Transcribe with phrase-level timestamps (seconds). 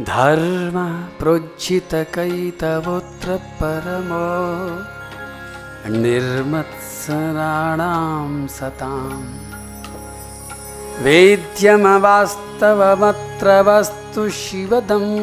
[0.00, 0.76] धर्म
[1.18, 4.30] प्रोज्झितकैतवोऽत्र परमो
[6.02, 9.28] निर्मत्सराणां सताम्
[11.04, 15.14] वेद्यमवास्तवमत्र वस्तु शिवदम्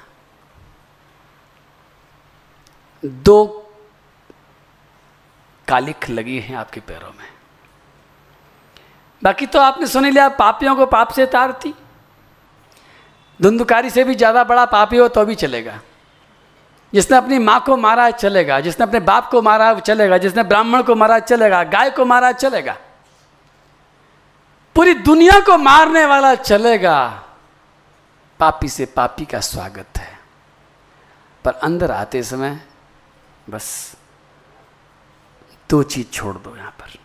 [3.05, 3.60] दो
[5.71, 7.29] कालिख लगी हैं आपके पैरों में।
[9.21, 11.73] बाकी तो आपने सुन लिया, पापियों को पाप से तारती।
[13.39, 15.79] धुंधुकारी से भी ज़्यादा बड़ा पापी हो तो भी चलेगा।
[16.93, 20.95] जिसने अपनी माँ को मारा चलेगा, जिसने अपने बाप को मारा चलेगा, जिसने ब्राह्मण को
[20.95, 22.75] मारा चलेगा, गाय को मारा चलेगा।
[24.75, 26.97] पूरी दुनिया को मारने वाला चलेगा।
[28.39, 30.19] पापी से पापी का स्वागत है।
[31.45, 32.59] पर अंदर आते समय
[33.47, 33.95] बस
[35.71, 36.97] दो चीज़ छोड़ दो यहाँ पर।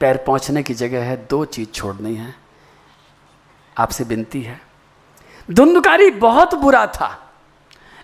[0.00, 2.34] पैर पहुँचने की जगह है, दो चीज़ छोड़नी है।
[3.76, 4.60] आपसे विनती है,
[5.50, 7.08] धुंधकारी बहुत बुरा था,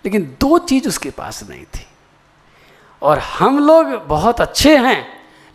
[0.05, 1.85] लेकिन दो चीज़ उसके पास नहीं थी।
[3.01, 5.01] और हम लोग बहुत अच्छे हैं,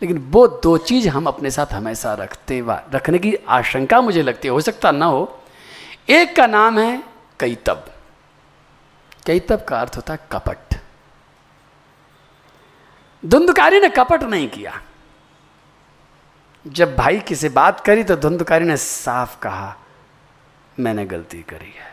[0.01, 4.51] लेकिन वो दो चीज़ हम अपने साथ हमेशा रखते रखने की आशंका मुझे लगती है,
[4.51, 5.39] हो सकता ना हो।
[6.09, 7.03] एक का नाम है
[7.39, 7.85] कैतब।
[9.25, 10.68] कैतब का अर्थ होता है कपट।
[13.23, 14.81] धुंधकारी ने कपट नहीं किया।
[16.65, 19.75] जब भाई किसी बात करी तो धुंधकारी ने साफ़ कहा,
[20.79, 21.87] मैंने गलती करी है।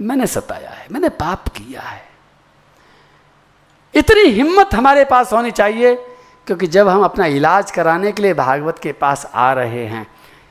[0.00, 2.02] मैंने सताया है, मैंने पाप किया है।
[3.94, 5.94] इतनी हिम्मत हमारे पास होनी चाहिए,
[6.46, 10.06] क्योंकि जब हम अपना इलाज कराने के लिए भागवत के पास आ रहे हैं,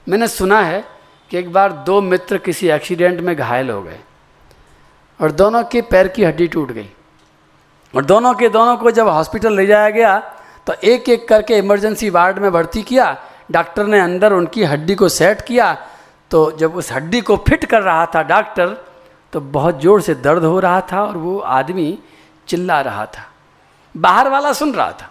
[0.07, 0.83] मैंने सुना है
[1.31, 3.99] कि एक बार दो मित्र किसी एक्सीडेंट में घायल हो गए
[5.19, 6.89] और दोनों के पैर की हड्डी टूट गई।
[7.93, 10.17] और दोनों के दोनों को जब हॉस्पिटल ले जाया गया
[10.67, 13.15] तो एक एक करके इमरजेंसी वार्ड में भर्ती किया।
[13.51, 15.73] डॉक्टर ने अंदर उनकी हड्डी को सेट किया।
[16.31, 18.77] तो जब उस हड्डी को फिट कर रहा था डॉक्टर
[19.33, 21.97] तो बहुत ज़ोर से दर्द हो रहा था और वो आदमी
[22.47, 23.25] चिल्ला रहा था।
[23.95, 25.09] बाहर वाला सुन रहा था।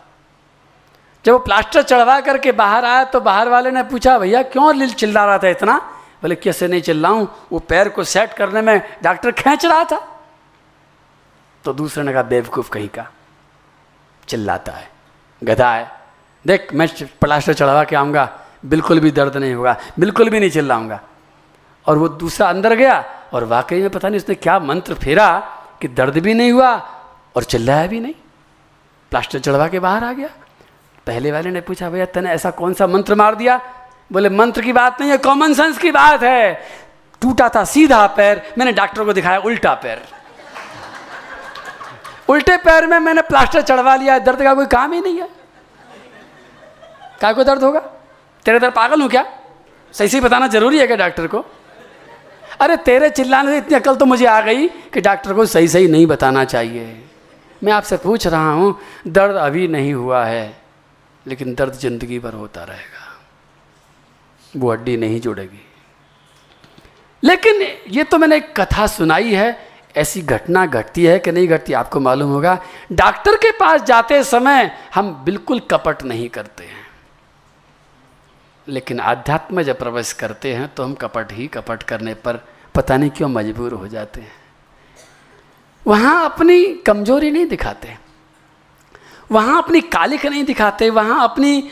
[1.24, 4.92] जब वो प्लास्टर चढ़वा करके बाहर आया तो बाहर वाले ने पूछा, भैया, क्यों लिल
[4.92, 5.76] चिल्ला रहा था इतना?
[6.22, 7.26] बोले, कैसे नहीं चिल्लाऊं?
[7.52, 10.00] वो पैर को सेट करने में डॉक्टर खींच रहा था।
[11.64, 13.06] तो दूसरे ने कहा, बेवकूफ़ कहीं का।
[14.28, 14.90] चिल्लाता है,
[15.42, 15.90] गधा है।
[16.46, 16.88] देख, मैं
[17.20, 21.00] प्लास्टर चढ़वा के आऊँगा, बिल्कुल भी दर्द नहीं होगा, बिल्कुल भी नहीं चिल्लाऊँगा।
[21.86, 25.28] और वो दूसरा अंदर गया और वाकई में पता नहीं उसने क्या मंत्र फेरा
[25.80, 26.70] कि दर्द भी नहीं हुआ
[27.36, 28.14] और चिल्लाया भी नहीं।
[29.10, 30.28] प्लास्टर चढ़वा के बाहर आ गया।
[31.06, 33.60] पहले वाले ने पूछा, भैया, तने ऐसा कौन सा मंत्र मार दिया?
[34.12, 36.54] बोले, मंत्र की बात नहीं है कॉमन सेंस की बात है।
[37.20, 40.21] टूटा था सीधा पैर, मैंने डॉक्टर को दिखाया, उल्टा पैर।
[42.32, 45.28] उल्टे पैर में मैंने प्लास्टर चढ़वा लिया, दर्द का कोई काम ही नहीं है।
[47.20, 47.80] क्या कोई दर्द होगा?
[48.46, 49.24] तेरे दर्द पागल हूँ क्या?
[49.94, 51.44] सही सही बताना ज़रूरी है क्या डॉक्टर को?
[52.60, 55.88] अरे तेरे चिल्लाने से इतनी अकल तो मुझे आ गई कि डॉक्टर को सही सही
[55.88, 57.02] नहीं बताना चाहिए।
[57.62, 58.78] मैं आपसे पूछ रहा हूँ,
[59.08, 60.56] दर्द अभी नहीं हुआ है,
[61.26, 63.10] लेकिन दर्द ज़िंदगी भर होता रहेगा।
[64.52, 65.66] वो हड्डी नहीं जुड़ेगी।
[67.22, 69.50] लेकिन ये तो मैंने एक कथा सुनाई है
[69.96, 72.58] ऐसी घटना घटती है कि नहीं घटती, आपको मालूम होगा,
[72.92, 76.80] डॉक्टर के पास जाते समय हम बिल्कुल कपट नहीं करते हैं।
[78.68, 82.36] लेकिन आध्यात्म जब प्रवेश करते हैं तो हम कपट ही कपट करने पर
[82.74, 84.32] पता नहीं क्यों मजबूर हो जाते हैं।
[85.86, 87.96] वहाँ अपनी कमज़ोरी नहीं दिखाते।
[89.30, 91.70] वहाँ अपनी कालिक नहीं दिखाते। वहाँ अपनी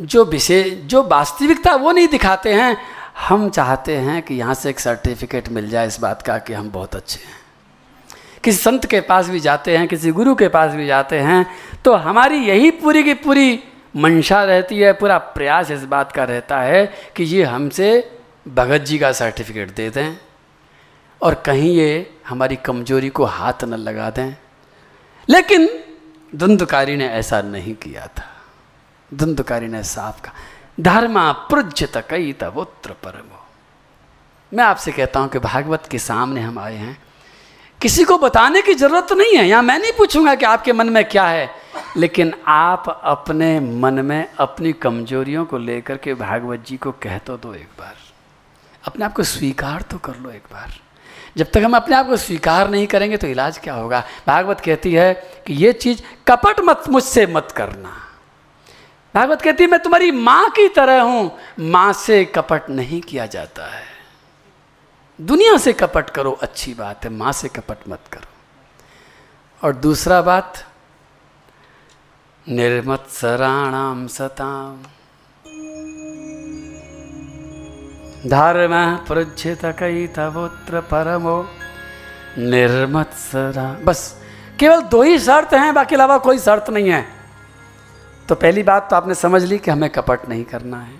[0.00, 2.76] जो विषय जो वास्तविकता वो नहीं दिखाते हैं।
[3.16, 6.70] हम चाहते हैं कि यहाँ से एक सर्टिफिकेट मिल जाए इस बात का कि हम
[6.70, 7.34] बहुत अच्छे हैं।
[8.44, 11.46] किसी संत के पास भी जाते हैं, किसी गुरु के पास भी जाते हैं
[11.84, 13.58] तो हमारी यही पूरी की पूरी
[13.96, 16.86] मंशा रहती है, पूरा प्रयास इस बात का रहता है
[17.16, 17.88] कि ये हमसे
[18.48, 20.16] भगत जी का सर्टिफिकेट दे दें
[21.20, 24.36] और कहीं ये हमारी कमज़ोरी को हाथ न लगा दें।
[25.28, 25.68] लेकिन
[26.36, 28.24] धुंधकारी ने ऐसा नहीं किया था।
[29.14, 30.32] धुंधकारी ने साफ़ कहा
[30.78, 33.44] धर्मा पृज्यत कई तवोत्र परमो।
[34.52, 36.96] मैं आपसे कहता हूँ कि भागवत के सामने हम आए हैं।
[37.80, 41.04] किसी को बताने की ज़रूरत नहीं है यहाँ मैं नहीं पूछूँगा कि आपके मन में
[41.04, 41.50] क्या है,
[41.96, 47.36] लेकिन आप अपने मन में अपनी कमजोरियों को लेकर के भागवत जी को कह तो
[47.36, 47.94] दो एक बार।
[48.84, 50.80] अपने आप को स्वीकार तो कर लो एक बार।
[51.36, 54.02] जब तक हम अपने आप को स्वीकार नहीं करेंगे तो इलाज क्या होगा?
[54.26, 55.12] भागवत कहती है
[55.46, 57.96] कि ये चीज़ कपट मत, मुझसे मत करना।
[59.16, 63.66] भागवत कहती है, मैं तुम्हारी माँ की तरह हूँ। माँ से कपट नहीं किया जाता
[63.66, 63.82] है।
[65.20, 68.26] दुनिया से कपट करो, अच्छी बात है। माँ से कपट मत करो।
[69.66, 70.66] और दूसरा बात,
[72.48, 74.82] निर्मत सराणाम सताम।
[78.28, 81.48] धर्म पृछित कई तवोत्र परमो।
[82.38, 84.20] निर्मत सरा बस,
[84.60, 87.15] केवल दो ही शर्त हैं, बाकी अलावा कोई शर्त नहीं है।
[88.28, 90.94] तो पहली बात तो आपने समझ ली कि हमें कपट नहीं करना है।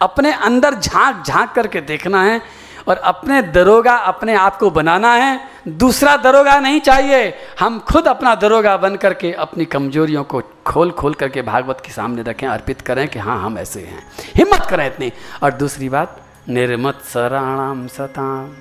[0.00, 2.40] अपने अंदर झाँक झाँक करके देखना है
[2.88, 8.34] और अपने दरोगा अपने आप को बनाना है। दूसरा दरोगा नहीं चाहिए। हम खुद अपना
[8.34, 13.08] दरोगा बन करके अपनी कमजोरियों को खोल खोल करके भागवत के सामने रखें, अर्पित करें
[13.08, 15.12] कि हाँ हम ऐसे हैं। हिम्मत करें इतनी।
[15.42, 18.56] और दूसरी बात, निर्मत सराणाम सताम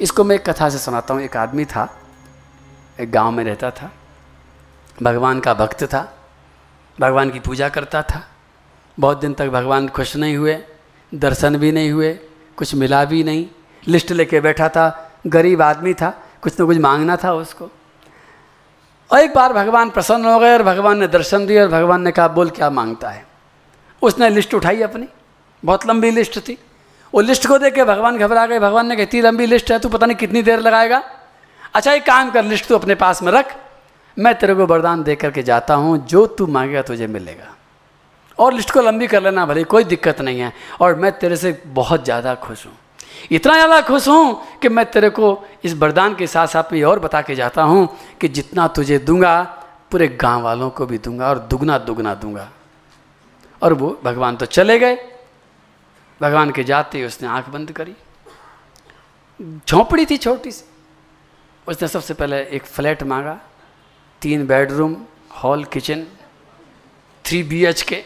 [0.00, 1.88] इसको मैं एक कथा से सुनाता हूँ। एक आदमी था,
[3.00, 3.92] एक गाँव में रहता था।
[5.02, 6.15] भगवान का भक्त था।
[7.00, 8.28] भगवान की पूजा करता था।
[9.00, 10.58] बहुत दिन तक भगवान खुश नहीं हुए,
[11.14, 12.18] दर्शन भी नहीं हुए,
[12.56, 13.46] कुछ मिला भी नहीं।
[13.88, 17.68] लिस्ट लेके बैठा था, गरीब आदमी था, कुछ ना कुछ मांगना था उसको।
[19.12, 22.10] और एक बार भगवान प्रसन्न हो गए और भगवान ने दर्शन दिए और भगवान ने
[22.10, 23.26] कहा, बोल क्या माँगता है?
[24.02, 25.08] उसने लिस्ट उठाई अपनी।
[25.64, 26.58] बहुत लंबी लिस्ट थी।
[27.14, 29.78] वो लिस्ट को देख के भगवान घबरा गए। भगवान ने कहा, इतनी लंबी लिस्ट है,
[29.78, 31.02] तू पता नहीं कितनी देर लगाएगा?
[31.74, 33.65] अच्छा एक काम कर, लिस्ट तू अपने पास में रख।
[34.16, 37.54] मैं तेरे को वरदान दे करके जाता हूँ, जो तू मांगेगा तुझे मिलेगा।
[38.38, 41.52] और लिस्ट को लंबी कर लेना भले, कोई दिक्कत नहीं है। और मैं तेरे से
[41.66, 42.72] बहुत ज़्यादा खुश हूँ।
[43.30, 46.98] इतना ज़्यादा खुश हूँ कि मैं तेरे को इस वरदान के साथ साथ में और
[46.98, 47.88] बता के जाता हूँ
[48.20, 49.42] कि जितना तुझे दूँगा,
[49.90, 52.48] पूरे गाँव वालों को भी दूँगा और दुगना दुगना दूँगा।
[53.62, 54.96] और वो भगवान तो चले गए।
[56.20, 57.94] भगवान के जाते ही उसने आँख बंद करी।
[59.68, 60.64] झोंपड़ी थी छोटी सी।
[61.66, 63.38] उसने सबसे पहले एक फ्लैट मांगा।
[64.22, 64.96] तीन bedroom,
[65.30, 66.06] hall, kitchen,
[67.24, 68.04] three B H K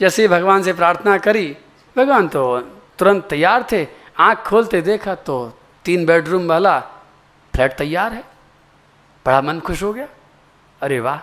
[0.00, 1.56] जैसे ही भगवान से प्रार्थना करी,
[1.96, 2.58] भगवान तो
[2.98, 3.86] तुरंत तैयार थे,
[4.18, 6.80] आँख खोलते देखा तो तीन बेडरूम वाला
[7.54, 8.24] फ्लैट तैयार है।
[9.26, 10.08] बड़ा मन खुश हो गया।
[10.80, 11.20] अरे वाह।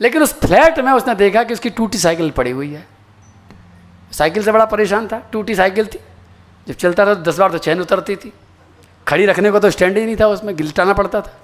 [0.00, 2.86] लेकिन उस फ्लैट में उसने देखा कि उसकी टूटी साइकिल पड़ी हुई है।
[4.12, 6.00] साइकिल से बड़ा परेशान था। टूटी साइकिल थी।
[6.68, 8.32] जब चलता था तो दस बार तो चैन उतरती थी।
[9.08, 11.43] खड़ी रखने को तो स्टैंड ही नहीं था, उसमें गिलटाना पड़ता था।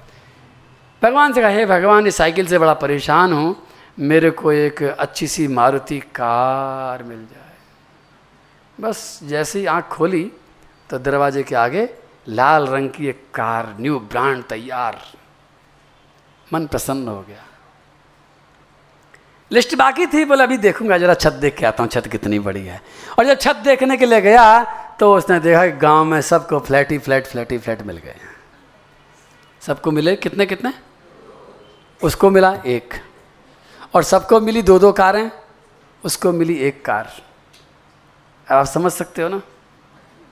[1.02, 3.56] भगवान से कहा, हे भगवान, इस साइकिल से बड़ा परेशान हूँ।
[3.99, 7.49] मेरे को एक अच्छी सी मारुति कार मिल जाए।
[8.79, 10.31] बस जैसे ही आँख खोली
[10.91, 11.88] तो दरवाजे के आगे
[12.29, 14.99] लाल रंग की एक कार, न्यू ब्रांड तैयार।
[16.47, 17.44] मन प्रसन्न हो गया।
[19.50, 22.64] लिस्ट बाकी थी, बोले, अभी देखूँगा, जरा छत देख के आता हूँ, छत कितनी बड़ी
[22.66, 22.80] है।
[23.19, 24.62] और जब छत देखने के लिए गया
[24.99, 28.16] तो उसने देखा कि गाँव में सबको फ्लैट ही फ्लैट फ्लैट ही फ्लैट मिल गए
[29.62, 30.73] सबको मिले कितने कितने?
[32.02, 32.95] उसको मिला एक।
[33.95, 35.30] और सबको मिली दो दो कारें,
[36.04, 37.12] उसको मिली एक कार।
[38.52, 39.40] आप समझ सकते हो ना?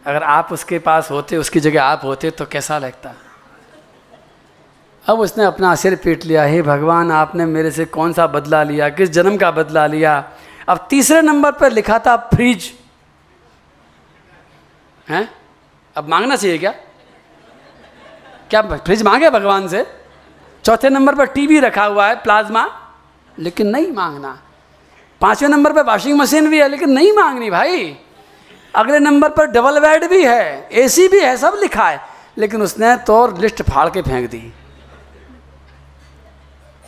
[0.06, 3.14] अगर आप उसके पास होते, उसकी जगह आप होते तो कैसा लगता?
[5.06, 8.88] अब उसने अपना सिर पीट लिया। हे भगवान, आपने मेरे से कौन सा बदला लिया?
[8.88, 10.32] किस जन्म का बदला लिया?
[10.68, 12.72] अब तीसरे नंबर पर लिखा था फ्रिज।
[15.08, 15.34] हैं?
[15.96, 16.70] अब मांगना चाहिए क्या?
[18.50, 20.07] क्या फ्रिज मांगे भगवान से?
[20.64, 22.94] चौथे नंबर पर टीवी रखा हुआ है, प्लाज्मा।
[23.38, 24.42] लेकिन नहीं मांगना।
[25.20, 27.96] पाँचवें नंबर पर वॉशिंग मशीन भी है, लेकिन नहीं मांगनी भाई।
[28.74, 32.00] अगले नंबर पर डबल बेड भी है, एसी भी है, सब लिखा है।
[32.38, 34.52] लेकिन उसने तो लिस्ट फाड़ के फेंक दी।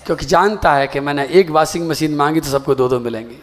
[0.06, 3.38] क्योंकि जानता है कि मैंने एक वॉशिंग मशीन मांगी तो सबको दो दो मिलेंगे।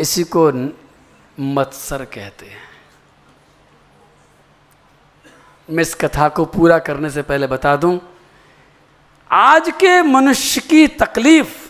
[0.00, 0.52] इसी को
[1.40, 2.69] मत्सर कहते हैं।
[5.70, 7.98] मैं इस कथा को पूरा करने से पहले बता दूँ,
[9.30, 11.68] आज के मनुष्य की तकलीफ़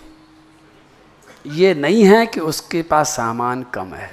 [1.45, 4.11] ये नहीं है कि उसके पास सामान कम है।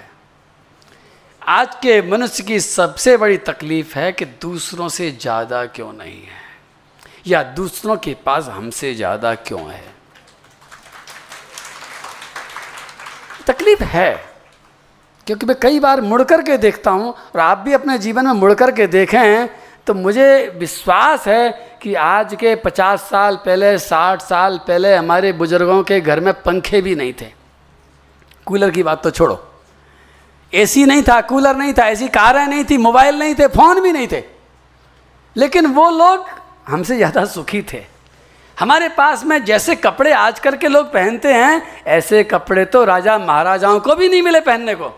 [1.42, 6.42] आज के मनुष्य की सबसे बड़ी तकलीफ़ है कि दूसरों से ज़्यादा क्यों नहीं है,
[7.28, 9.84] या दूसरों के पास हमसे ज़्यादा क्यों है।
[13.48, 14.14] तकलीफ़ है,
[15.28, 18.34] क्योंकि मैं कई बार मुड़ कर के देखता हूँ और आप भी अपने जीवन में
[18.34, 19.48] मुड़ कर के देखें
[19.88, 25.84] तो मुझे विश्वास है कि आज के पचास साल पहले, साठ साल पहले हमारे बुज़ुर्गों
[25.84, 27.32] के घर में पंखे भी नहीं थे।
[28.46, 29.44] कूलर की बात तो छोड़ो।
[30.54, 33.92] एसी नहीं था, कूलर नहीं था, ऐसी कारें नहीं थी, मोबाइल नहीं थे, फ़ोन भी
[33.92, 34.24] नहीं थे।
[35.36, 36.26] लेकिन वो लोग
[36.68, 37.84] हमसे ज़्यादा सुखी थे।
[38.58, 43.80] हमारे पास में जैसे कपड़े आजकल के लोग पहनते हैं, ऐसे कपड़े तो राजा महाराजाओं
[43.80, 44.90] को भी नहीं मिले पहनने को।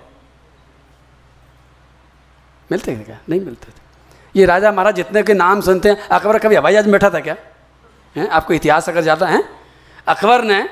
[2.71, 3.17] मिलते क्या?
[3.29, 3.78] नहीं मिलते थे।
[4.39, 7.35] ये राजा महाराज जितने के नाम सुनते हैं, अकबर कभी हवाई जहाज़ बैठा था क्या?
[8.15, 8.27] है?
[8.27, 9.43] आपको इतिहास अगर ज़्यादा है?
[10.07, 10.67] अकबर ने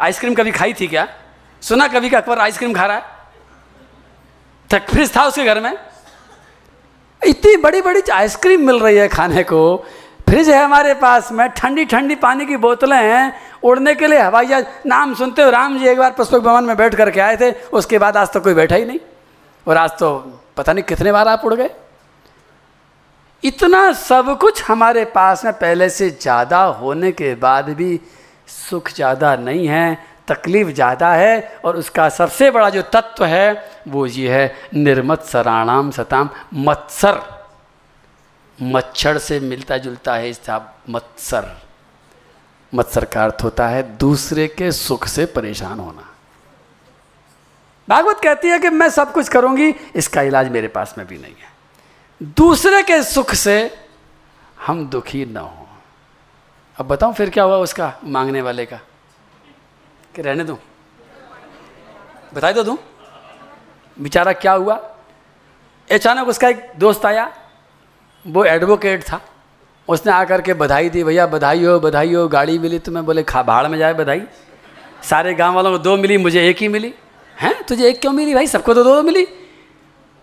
[0.00, 1.06] आइसक्रीम कभी खाई थी क्या?
[1.62, 3.12] सुना कभी कि अकबर आइसक्रीम खा रहा है?
[4.70, 5.76] फ्रिज था उसके घर में?
[7.22, 9.76] इतनी बड़ी बड़ी आइसक्रीम मिल रही है खाने को।
[10.28, 14.46] फ्रिज है हमारे पास में ठंडी ठंडी पानी की बोतलें हैं, उड़ने के लिए हवाई
[14.46, 17.50] जहाज़, नाम सुनते हो, राम जी एक बार पुष्पक भवन में बैठ करके आए थे,
[17.72, 18.98] उसके बाद आज तक तो कोई बैठा ही नहीं।
[19.66, 20.10] और आज तो
[20.56, 21.70] पता नहीं कितने बार आप उड़ गए।
[23.44, 28.00] इतना सब कुछ हमारे पास में पहले से ज़्यादा होने के बाद भी
[28.48, 29.98] सुख ज़्यादा नहीं है,
[30.28, 36.30] तकलीफ़ ज़्यादा है और उसका सबसे बड़ा जो तत्व है, वो ये है निर्मत्सराणाम सताम,
[36.54, 37.20] मत्सर।
[38.58, 40.60] मच्छर से मिलता जुलता है इसका
[40.90, 41.50] मत्सर।
[42.72, 46.10] मत्सर का अर्थ होता है दूसरे के सुख से परेशान होना।
[47.88, 51.32] भागवत कहती है कि मैं सब कुछ करूँगी, इसका इलाज मेरे पास में भी नहीं
[51.32, 51.52] है।
[52.22, 53.78] दूसरे के सुख से
[54.66, 55.68] हम दुखी न हो।
[56.78, 58.80] अब बताऊँ फिर क्या हुआ उसका मांगने वाले का?
[60.14, 60.58] कि रहने दूँ?
[62.34, 62.78] बताई तो दूँ।
[64.00, 64.74] बेचारा क्या हुआ?
[65.90, 67.32] अचानक उसका एक दोस्त आया
[68.26, 69.20] वो एडवोकेट था।
[69.88, 73.22] उसने आकर के बधाई दी भैया बधाई हो बधाई हो गाड़ी मिली तो मैं बोले
[73.22, 74.22] खा भाड़ में जाए बधाई।
[75.02, 76.94] सारे गाँव वालों को दो मिली मुझे एक ही मिली।
[77.40, 77.62] हैं?
[77.64, 78.46] तुझे एक क्यों मिली भाई?
[78.46, 79.26] सबको तो दो, दो मिली।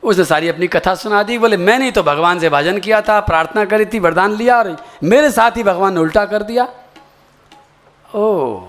[0.03, 3.65] उसने सारी अपनी कथा सुना दी। बोले, मैंने तो भगवान से भजन किया था, प्रार्थना
[3.65, 6.67] करी थी, वरदान लिया और मेरे साथ ही भगवान ने उल्टा कर दिया।
[8.15, 8.67] ओह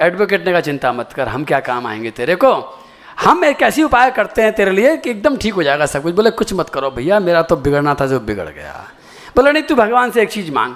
[0.00, 2.78] एडवोकेट ने कहा, चिंता मत कर, हम क्या काम आएँगे तेरे को?
[3.24, 6.14] हम एक ऐसी उपाय करते हैं तेरे लिए कि एकदम ठीक हो जाएगा सब कुछ।
[6.14, 8.88] बोले, कुछ मत करो भैया, मेरा तो बिगड़ना था जो बिगड़ गया।
[9.36, 10.72] बोले, नहीं, तू भगवान से एक चीज़ मांग।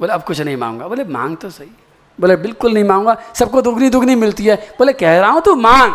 [0.00, 1.70] बोले, अब कुछ नहीं मांगा बोले, मांग तो सही।
[2.20, 5.92] बोले, बिल्कुल नहीं मांगा सबको दुगनी दुगनी मिलती है। बोले, कह रहा हूँ, तू मांग।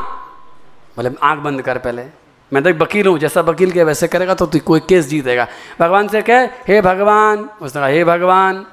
[0.98, 2.21] बोले, आँख बंद कर पहले।
[2.52, 5.48] मैं तो एक वकील हूँ, जैसा वकील के वैसे करेगा तो तू कोई केस जीतेगा।
[5.80, 8.66] भगवान से कह, हे भगवान, उसने कहा, हे भगवान।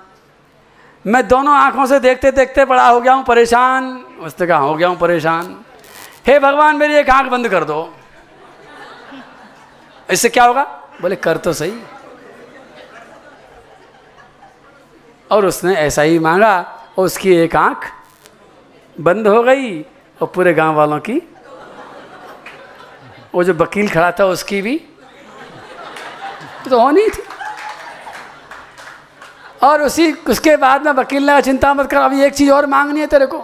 [1.05, 4.89] मैं दोनों आँखों से देखते देखते बड़ा हो गया हूँ, परेशान। उसने कहा, हो गया
[4.89, 5.55] हूँ, परेशान।
[6.27, 7.95] हे भगवान, मेरी एक आँख बंद कर दो।
[10.11, 10.63] इससे क्या होगा?
[11.03, 11.73] बोले, कर तो सही।
[15.31, 16.59] और उसने ऐसा ही मांगा
[16.99, 17.91] और उसकी एक आँख
[18.97, 19.81] बंद हो गई
[20.19, 21.21] और पूरे गाँव वालों की
[23.35, 24.77] वो जो वकील खड़ा था उसकी भी
[26.71, 27.23] तो होनी थी।
[29.63, 33.01] और उसी, उसके बाद में वकील ने चिंता मत कर, अभी एक चीज़ और मांगनी
[33.01, 33.39] है तेरे को।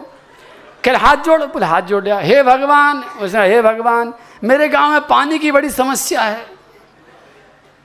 [0.85, 4.15] कह हाथ जोड़, बोले, हाथ जोड़ दिया हे भगवान, उसने हे भगवान,
[4.45, 6.47] मेरे गाँव में पानी की बड़ी समस्या है।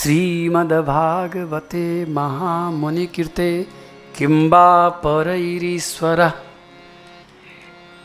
[0.00, 1.86] श्रीमद्भागवते
[2.18, 3.48] महामुनि कीर्ते
[4.16, 6.20] किम्बा परईरीश्वर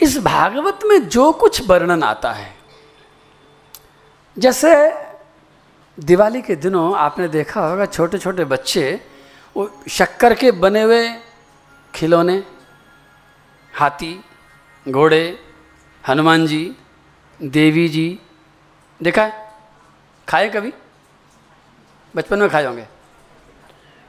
[0.01, 2.56] इस भागवत में जो कुछ वर्णन आता है,
[4.38, 4.70] जैसे
[5.98, 9.01] दिवाली के दिनों आपने देखा होगा छोटे छोटे बच्चे
[9.58, 11.10] वो शक्कर के बने हुए
[11.96, 12.44] खिलौने,
[13.74, 14.13] हाथी,
[14.89, 15.39] घोड़े,
[16.08, 16.75] हनुमान जी,
[17.42, 18.20] देवी जी,
[19.04, 19.54] देखा है?
[20.28, 20.74] खाए कभी?
[22.16, 22.88] बचपन में खाए होंगे।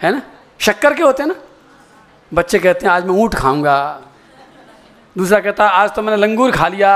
[0.02, 0.22] है ना?
[0.58, 1.49] शक्कर के होते हैं ना?
[2.34, 4.02] बच्चे कहते हैं, आज मैं ऊँट खाऊँगा।
[5.16, 6.92] दूसरा कहता है आज तो मैंने लंगूर खा लिया।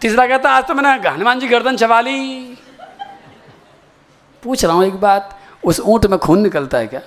[0.00, 2.58] तीसरा कहता, आज तो मैंने हनुमान जी गर्दन चबा ली।
[4.42, 7.00] पूछ रहा हूँ एक बात, उस ऊँट में खून निकलता है क्या?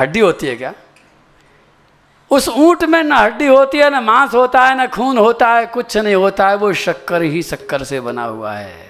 [0.00, 0.72] हड्डी होती है क्या?
[2.30, 5.66] उस ऊँट में ना हड्डी होती है, न मांस होता है, ना खून होता है,
[5.66, 8.86] कुछ नहीं होता है, वो शक्कर ही शक्कर से बना हुआ है।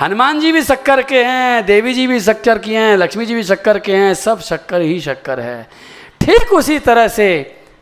[0.00, 3.42] हनुमान जी भी शक्कर के हैं, देवी जी भी शक्कर की हैं, लक्ष्मी जी भी
[3.42, 5.68] शक्कर के हैं, सब शक्कर ही शक्कर है।
[6.28, 7.26] ठीक उसी तरह से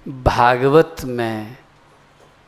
[0.06, 1.56] भागवत में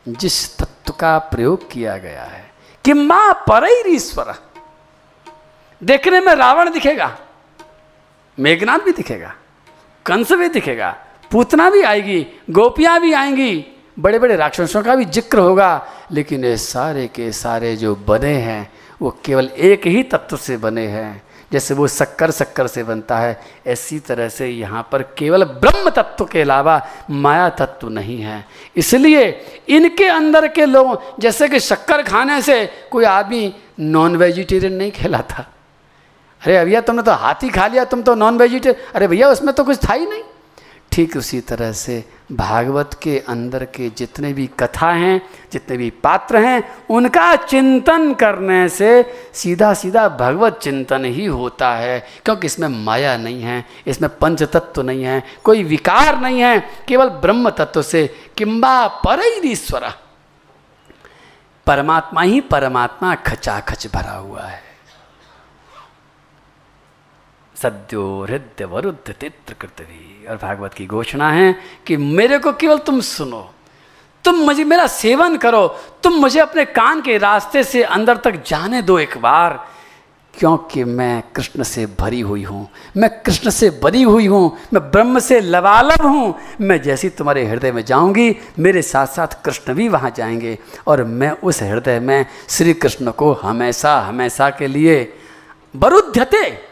[0.06, 2.44] जिस तत्व का प्रयोग किया गया है
[2.84, 4.32] कि माँ पर ईश्वर
[5.82, 7.10] देखने में रावण दिखेगा
[8.38, 9.34] मेघनाथ भी दिखेगा,
[10.06, 10.90] कंस भी दिखेगा,
[11.30, 13.64] पूतना भी आएगी, गोपियाँ भी आएँगी
[13.98, 18.70] बड़े बड़े राक्षसों का भी ज़िक्र होगा, लेकिन ये सारे के सारे जो बने हैं,
[19.02, 23.40] वो केवल एक ही तत्व से बने हैं। जैसे वो शक्कर शक्कर से बनता है,
[23.66, 28.44] ऐसी तरह से यहाँ पर केवल ब्रह्म तत्व के अलावा माया तत्व नहीं है।
[28.76, 29.28] इसलिए
[29.68, 35.46] इनके अंदर के लोगों, जैसे कि शक्कर खाने से कोई आदमी नॉन वेजिटेरियन नहीं कहलाता
[36.42, 39.54] अरे भैया तुमने तो हाथ ही खा लिया, तुम तो नॉन वेजिटेरियन अरे भैया उसमें
[39.54, 40.22] तो कुछ था ही नहीं।
[40.98, 46.36] ठीक उसी तरह से भागवत के अंदर के जितने भी कथा हैं, जितने भी पात्र
[46.36, 53.16] हैं, उनका चिंतन करने से सीधा सीधा भगवत चिंतन ही होता है। क्योंकि इसमें माया
[53.16, 58.14] नहीं है, इसमें पंच तत्व नहीं है, कोई विकार नहीं है, केवल ब्रह्म तत्व से
[58.36, 59.52] किम्बा पर
[61.66, 64.67] परमात्मा ही परमात्मा खचाखच भरा हुआ है।
[67.62, 73.00] सद्यो हृदय वरुद्ध तित्र कृतवी। और भागवत की घोषणा है कि मेरे को केवल तुम
[73.00, 73.50] सुनो।
[74.24, 75.68] तुम मुझे मेरा सेवन करो।
[76.02, 79.68] तुम मुझे अपने कान के रास्ते से अंदर तक जाने दो एक बार।
[80.34, 85.18] क्योंकि मैं कृष्ण से भरी हुई हूँ। मैं कृष्ण से बरी हुई हूँ। मैं ब्रह्म
[85.18, 90.12] से लवालब हूँ। मैं जैसी तुम्हारे हृदय में जाऊँगी, मेरे साथ साथ कृष्ण भी वहाँ
[90.16, 95.12] जाएँगे। और मैं उस हृदय में श्री कृष्ण को हमेशा हमेशा के लिए
[95.76, 96.67] बरुद्धते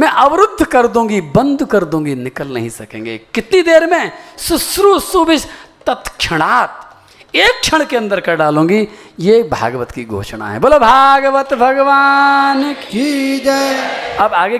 [0.00, 4.12] मैं अवरुद्ध कर दूँगी, बंद कर दूँगी, निकल नहीं सकेंगे। कितनी देर में?
[4.38, 5.46] शुश्रू, सुविश,
[5.86, 6.86] तत्क्षणात।
[7.34, 13.38] एक क्षण के अंदर कर डालूँगी। ये भागवत की घोषणा है। बोलो, भागवत भगवान की
[13.40, 14.58] जय। अब आगे।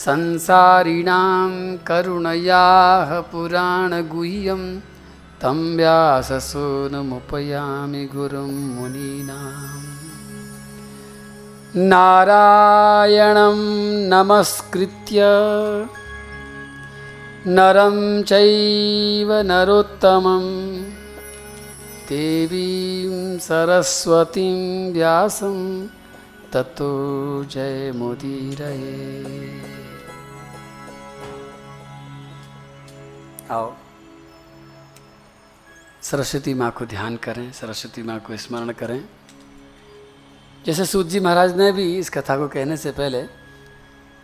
[0.05, 1.51] संसारिणां
[1.89, 4.63] करुणयाः पुराणगुह्यं
[5.43, 6.43] तं व्याससूनुमुपयामि
[8.15, 9.88] गुरुं मुनीनाम्
[11.93, 13.60] नारायणं
[14.13, 15.19] नमस्कृत्य
[17.47, 20.41] नरं चैव नरोत्तमं।
[22.10, 25.88] देवीं सरस्वतीं व्यासं।
[26.54, 29.62] ततो जयमुदीरये
[33.52, 33.73] आओ।
[36.02, 39.06] सरस्वती माँ को ध्यान करें, सरस्वती माँ को स्मरण करें।
[40.65, 43.23] जैसे सूत जी महाराज ने भी इस कथा को कहने से पहले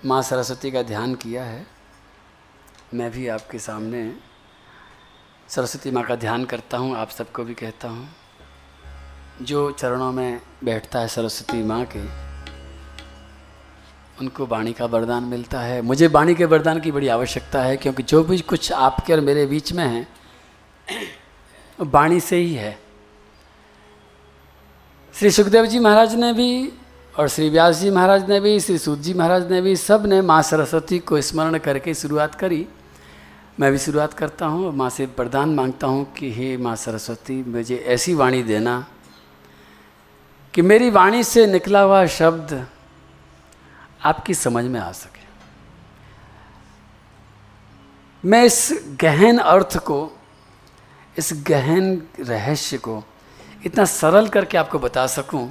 [0.05, 1.74] माँ सरस्वती का ध्यान किया है।
[2.93, 4.11] मैं भी आपके सामने
[5.49, 8.07] सरस्वती माँ का ध्यान करता हूँ, आप सबको भी कहता हूँ।
[9.41, 12.03] जो चरणों में बैठता है सरस्वती माँ के,
[14.21, 18.03] उनको वाणी का वरदान मिलता है। मुझे वाणी के वरदान की बड़ी आवश्यकता है, क्योंकि
[18.03, 20.07] जो भी कुछ आपके और मेरे बीच में है,
[21.79, 22.77] वाणी से ही है।
[25.13, 26.71] श्री सुखदेव जी महाराज ने भी
[27.17, 30.41] और श्री व्यास जी महाराज ने भी, श्री सूत जी महाराज ने भी सबने माँ
[30.41, 32.67] सरस्वती को स्मरण करके शुरुआत करी।
[33.59, 37.75] मैं भी शुरुआत करता हूँ माँ से वरदान माँगता हूँ कि हे माँ सरस्वती, मुझे
[37.87, 38.85] ऐसी वाणी देना
[40.53, 42.65] कि मेरी वाणी से निकला हुआ शब्द
[44.03, 45.23] आपकी समझ में आ सके।
[48.23, 50.11] मैं इस गहन अर्थ को,
[51.17, 53.03] इस गहन रहस्य को
[53.65, 55.49] इतना सरल करके आपको बता सकूँ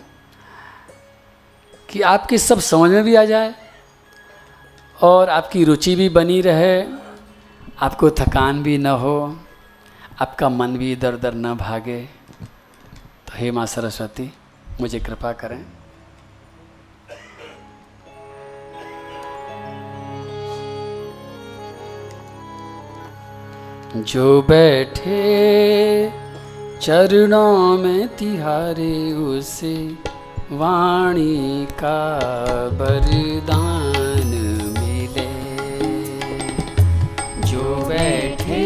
[1.88, 3.54] कि आपकी सब समझ में भी आ जाए
[5.02, 6.82] और आपकी रुचि भी बनी रहे,
[7.78, 9.36] आपको थकान भी न हो,
[10.20, 12.00] आपका मन भी इधर उधर न भागे।
[13.26, 14.30] तो हे माँ सरस्वती,
[14.80, 15.64] मुझे कृपा करें।
[23.96, 25.18] जो बैठे
[26.80, 29.76] चरणों में तिहारे उसे
[30.52, 32.00] वाणी का
[32.68, 34.30] बरदान
[34.78, 35.30] मिले।
[37.46, 38.64] जो बैठे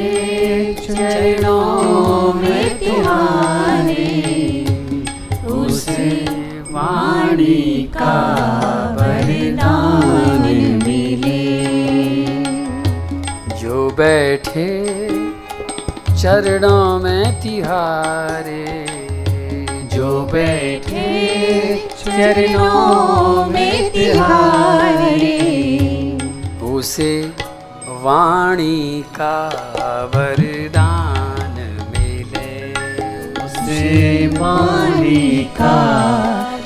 [0.75, 4.07] चरणों में तिहारे,
[5.47, 6.11] उसे
[6.71, 8.17] वाणी का
[9.01, 10.43] बरदान
[10.87, 11.47] मिले।
[13.59, 14.69] जो बैठे
[16.17, 18.89] चरणों में तिहारे,
[19.95, 21.68] जो बैठे
[22.19, 25.37] चरणों में तिहारे।
[26.69, 27.35] उसे
[28.03, 29.37] वाणी का
[30.15, 31.55] वरदान
[31.91, 32.73] मिले।
[33.45, 35.77] उसे वाणी का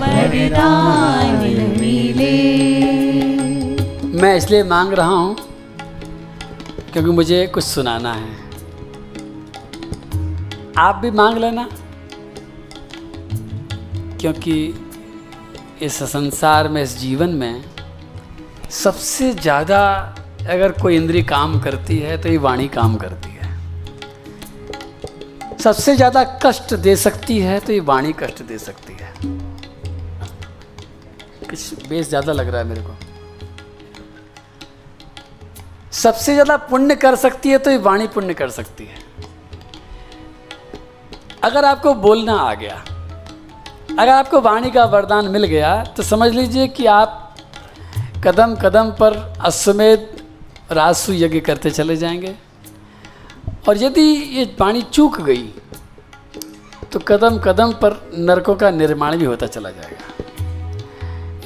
[0.01, 1.37] वरदान
[1.81, 2.38] मिले।
[4.23, 5.37] मैं इसलिए मांग रहा हूँ
[6.93, 8.31] क्योंकि मुझे कुछ सुनाना है।
[10.79, 11.69] आप भी मांग लेना
[14.21, 14.82] क्योंकि
[15.83, 17.64] इस संसार में, इस जीवन में
[18.73, 19.79] सबसे ज़्यादा
[20.51, 23.51] अगर कोई इंद्री काम करती है तो ये वाणी काम करती है।
[25.59, 29.12] सबसे ज़्यादा कष्ट दे सकती है तो ये वाणी कष्ट दे सकती है।
[31.51, 32.97] कुछ बेस ज़्यादा लग रहा है मेरे को।
[35.95, 38.99] सबसे ज़्यादा पुण्य कर सकती है तो ये वाणी पुण्य कर सकती है।
[41.42, 42.83] अगर आपको बोलना आ गया
[43.90, 47.18] अगर आपको वाणी का वरदान मिल गया तो समझ लीजिए कि आप
[48.25, 50.09] कदम कदम पर अश्वमेध
[50.73, 52.35] राजसु यज्ञ करते चले जाएँगे।
[53.68, 54.03] और यदि
[54.37, 55.47] ये वाणी चूक गई
[56.92, 60.11] तो कदम कदम पर नरकों का निर्माण भी होता चला जाएगा।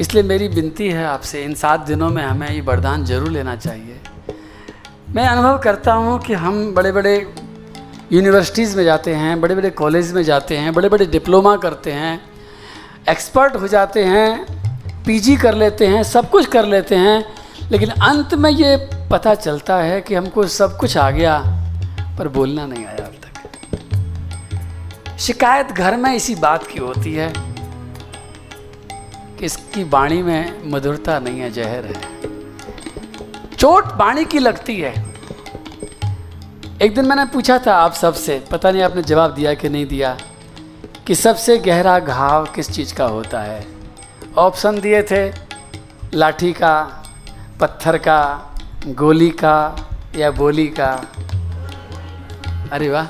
[0.00, 4.00] इसलिए मेरी विनती है आपसे, इन सात दिनों में हमें ये वरदान ज़रूर लेना चाहिए।
[5.10, 7.16] मैं अनुभव करता हूँ कि हम बड़े बड़े
[8.12, 12.20] यूनिवर्सिटीज़ में जाते हैं बड़े बड़े कॉलेज में जाते हैं बड़े बड़े डिप्लोमा करते हैं
[13.08, 14.46] एक्सपर्ट हो जाते हैं
[15.06, 17.24] पीजी कर लेते हैं, सब कुछ कर लेते हैं,
[17.70, 18.76] लेकिन अंत में ये
[19.10, 21.38] पता चलता है कि हमको सब कुछ आ गया,
[22.18, 23.32] पर बोलना नहीं आया अब तक।
[25.18, 27.32] शिकायत घर में इसी बात की होती है
[29.38, 32.00] कि इसकी वाणी में मधुरता नहीं है, जहर है।
[33.56, 35.15] चोट वाणी की लगती है।
[36.82, 40.18] एक दिन मैंने पूछा था आप सबसे, पता नहीं आपने जवाब दिया कि नहीं दिया,
[41.06, 43.66] कि सबसे गहरा घाव किस चीज़ का होता है?
[44.38, 45.32] ऑप्शन दिए थे,
[46.14, 47.04] लाठी का,
[47.60, 48.50] पत्थर का,
[48.86, 51.06] गोली का, या बोली का।
[52.72, 53.06] अरे वाह,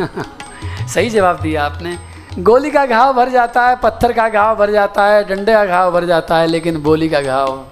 [0.86, 1.98] सही जवाब दिया आपने।
[2.38, 5.92] गोली का घाव भर जाता है, पत्थर का घाव भर जाता है, डंडे का घाव
[5.92, 7.66] भर जाता है, लेकिन बोली का घाव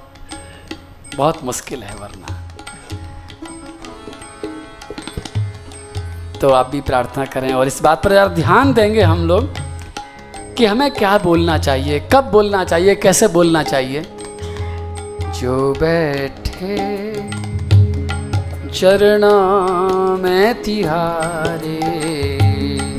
[1.17, 2.38] बहुत मुश्किल है वरना।
[6.41, 9.49] तो आप भी प्रार्थना करें। और इस बात पर ज़रा ध्यान देंगे हम लोग
[10.57, 14.03] कि हमें क्या बोलना चाहिए कब बोलना चाहिए कैसे बोलना चाहिए।
[15.41, 16.77] जो बैठे
[18.71, 21.79] चरणों में तिहारे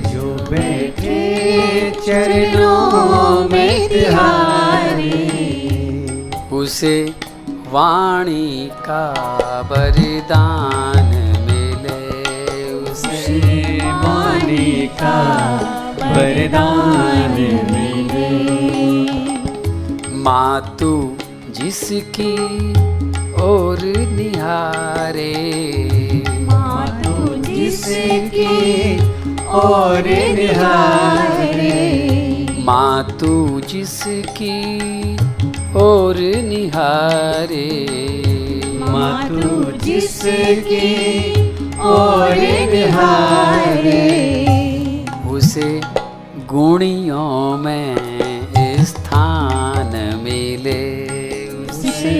[0.09, 1.19] जो बैठे
[2.05, 5.11] चरणों में तिहारे
[6.55, 6.95] उसे
[7.71, 9.03] वाणी का
[9.71, 11.11] बलिदान
[14.49, 15.19] वाणी का
[16.01, 17.35] वरदान
[17.71, 18.29] मिले।
[20.17, 21.17] मातु
[21.49, 22.33] जिसकी
[23.33, 25.33] और निहारे।
[26.41, 28.97] मातु जिसकी
[29.45, 31.77] और निहारे।
[32.59, 35.15] मातू जिसकी
[35.75, 37.85] और निहारे।
[38.99, 40.89] मातु जिसकी
[41.79, 42.35] और
[42.73, 44.05] निहारे।
[45.29, 45.81] उसे
[46.47, 47.95] गुणियों में
[48.85, 51.09] स्थान मिले।
[51.71, 52.11] से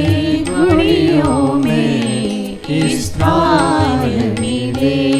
[0.49, 5.19] गुणियों में स्थान मिले।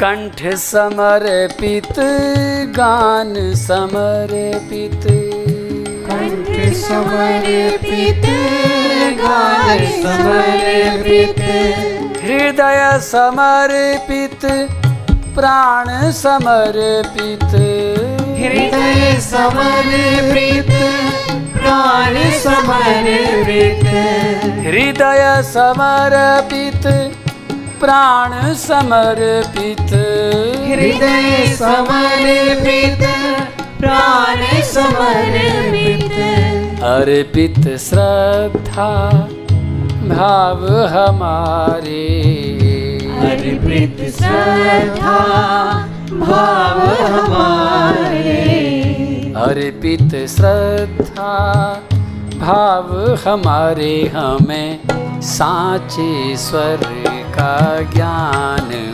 [0.00, 2.00] कंठ समर्पित
[2.76, 5.23] गान समर्पित
[6.14, 8.24] कंठ समर्पित
[10.02, 11.40] समर्पित।
[12.22, 14.44] हृदय समर्पित
[15.36, 17.54] प्राण समर्पित।
[18.38, 20.70] हृदय समर्पित
[21.56, 23.84] प्राण समर्पित।
[24.66, 26.86] हृदय समर्पित
[27.80, 29.92] प्राण समर्पित।
[30.70, 33.08] हृदय समर्पित
[33.84, 36.12] प्राण समर्पित।
[36.82, 39.10] अर्पित श्रद्धा
[40.08, 42.22] भाव हमारे।
[43.20, 45.18] अर्पित श्रद्धा
[46.12, 46.80] भाव
[47.14, 48.22] हमारे।
[49.36, 51.74] अर्पित श्रद्धा
[52.34, 54.80] भाव हमारे। हमें
[55.22, 56.80] साचे स्वर
[57.30, 58.93] का ज्ञान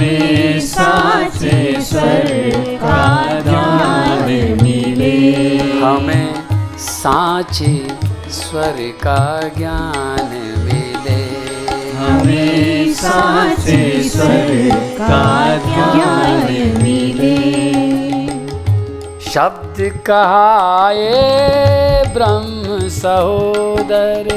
[0.00, 2.24] हमें साचे स्वर
[2.82, 4.24] का ज्ञान
[4.62, 6.34] मिले। हमें
[6.78, 7.86] साचे
[8.30, 11.22] स्वर का ज्ञान मिले।
[11.96, 17.36] हमें साचे स्वर का ज्ञान मिले।
[19.20, 21.10] शब्द कहाए
[22.14, 24.28] ब्रह्म सहोदर।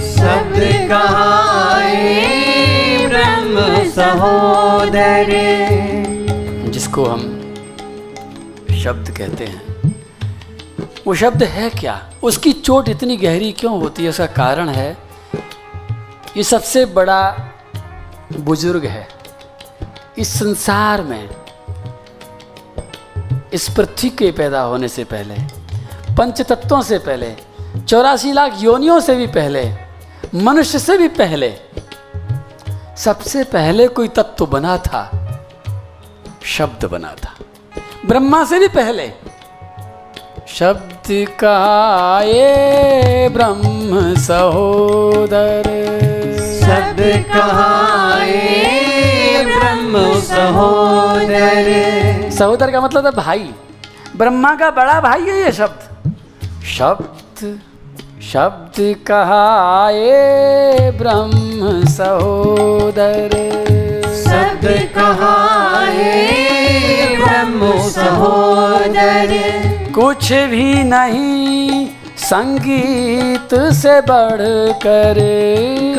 [0.00, 2.49] शब्द कहाए
[3.10, 3.56] ब्रह्म
[6.70, 7.20] जिसको हम
[8.74, 9.62] शब्द कहते हैं।
[11.06, 11.94] वो शब्द है क्या?
[12.22, 14.08] उसकी चोट इतनी गहरी क्यों होती है?
[14.08, 14.96] उसका कारण है,
[16.36, 17.22] ये सबसे बड़ा
[18.32, 19.08] बुज़ुर्ग है।
[20.18, 21.28] इस संसार में,
[23.52, 25.34] इस पृथ्वी के पैदा होने से पहले
[26.14, 27.34] पंच तत्वों से पहले,
[27.80, 29.64] चौरासी लाख योनियों से भी पहले,
[30.34, 31.48] मनुष्य से भी पहले
[33.04, 35.00] सबसे पहले कोई तत्व बना था
[36.44, 37.32] शब्द बना था।
[38.06, 39.06] ब्रह्मा से भी पहले।
[40.48, 45.62] शब्द का ये ब्रह्म सहोदर।
[46.60, 47.00] शब्द
[47.32, 48.34] कहाए
[49.44, 51.70] ब्रह्म सहोदर।
[52.30, 53.54] सहोदर का मतलब है भाई।
[54.16, 55.80] ब्रह्मा का बड़ा भाई है ये शब्द।
[56.78, 57.60] शब्द
[58.22, 58.74] शब्द
[59.06, 63.30] कहा ये ब्रह्म सहोदर।
[64.24, 66.26] शब्द कहाए
[67.20, 69.32] ब्रह्म सहोदर।
[69.94, 75.20] कुछ भी नहीं संगीत से बढ़कर।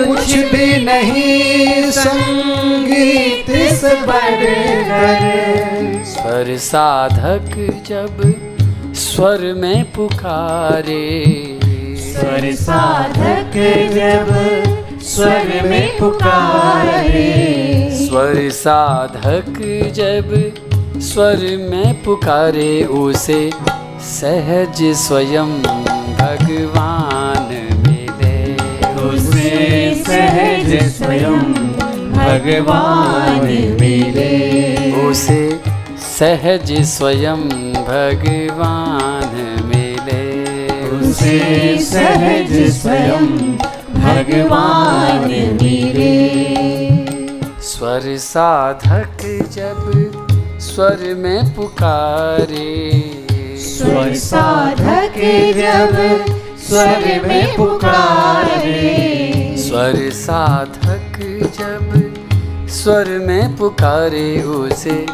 [0.05, 5.23] कुछ भी नहीं संगीत से बढ़कर।
[6.05, 8.33] स्वर साधक जब
[8.95, 11.21] स्वर में पुकारे।
[12.11, 13.53] स्वर साधक
[13.93, 14.29] जब
[15.01, 17.27] स्वर में पुकारे।
[17.99, 19.59] स्वर साधक
[19.95, 20.29] जब
[21.01, 23.39] स्वर में पुकारे उसे
[24.09, 25.51] सहज स्वयं
[26.19, 27.49] भगवान
[27.87, 28.35] मिले।
[29.09, 31.39] उसे सहज स्वयं
[32.11, 33.45] भगवान
[33.81, 34.35] मिले।
[35.01, 35.41] उसे
[36.09, 37.49] सहज स्वयं
[37.83, 39.10] भगवान
[41.11, 43.25] उसे सहज स्वयं
[43.95, 45.25] भगवान
[45.61, 46.13] मिले।
[47.61, 49.17] स्वर साधक
[49.55, 52.69] जब स्वर में पुकारे।
[53.57, 55.19] स्वर साधक
[55.57, 55.97] जब
[56.67, 58.87] स्वर में पुकारे।
[59.57, 61.19] स्वर साधक
[61.59, 65.05] जब स्वर में पुकारे उसे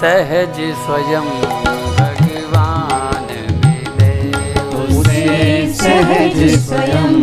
[0.00, 1.75] सहज स्वयं
[5.86, 7.14] सहज स्वयं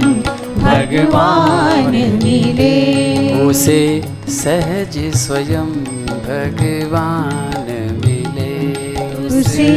[0.58, 2.76] भगवान मिले।
[3.44, 3.82] उसे
[4.30, 5.72] सहज स्वयं
[6.26, 8.54] भगवान मिले।
[9.28, 9.68] उसे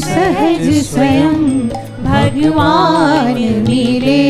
[0.00, 1.68] सहज स्वयं
[2.04, 3.34] भगवान
[3.68, 4.22] मिले।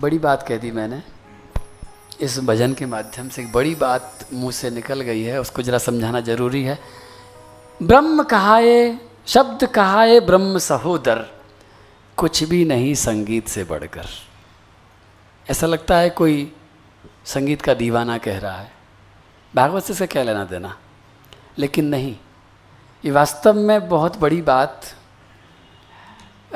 [0.00, 1.02] बड़ी बात कह दी मैंने।
[2.20, 6.20] इस भजन के माध्यम से बड़ी बात मुँह से निकल गई है उसको जरा समझाना
[6.20, 6.78] ज़रूरी है।
[7.80, 11.26] ब्रह्म कहाए शब्द कहाए ब्रह्म सहोदर,
[12.16, 14.06] कुछ भी नहीं संगीत से बढ़कर।
[15.50, 16.52] ऐसा लगता है कोई
[17.24, 18.72] संगीत का दीवाना कह रहा है।
[19.54, 20.76] भागवत से क्या लेना देना?
[21.58, 22.16] लेकिन नहीं,
[23.04, 24.80] ये वास्तव में बहुत बड़ी बात।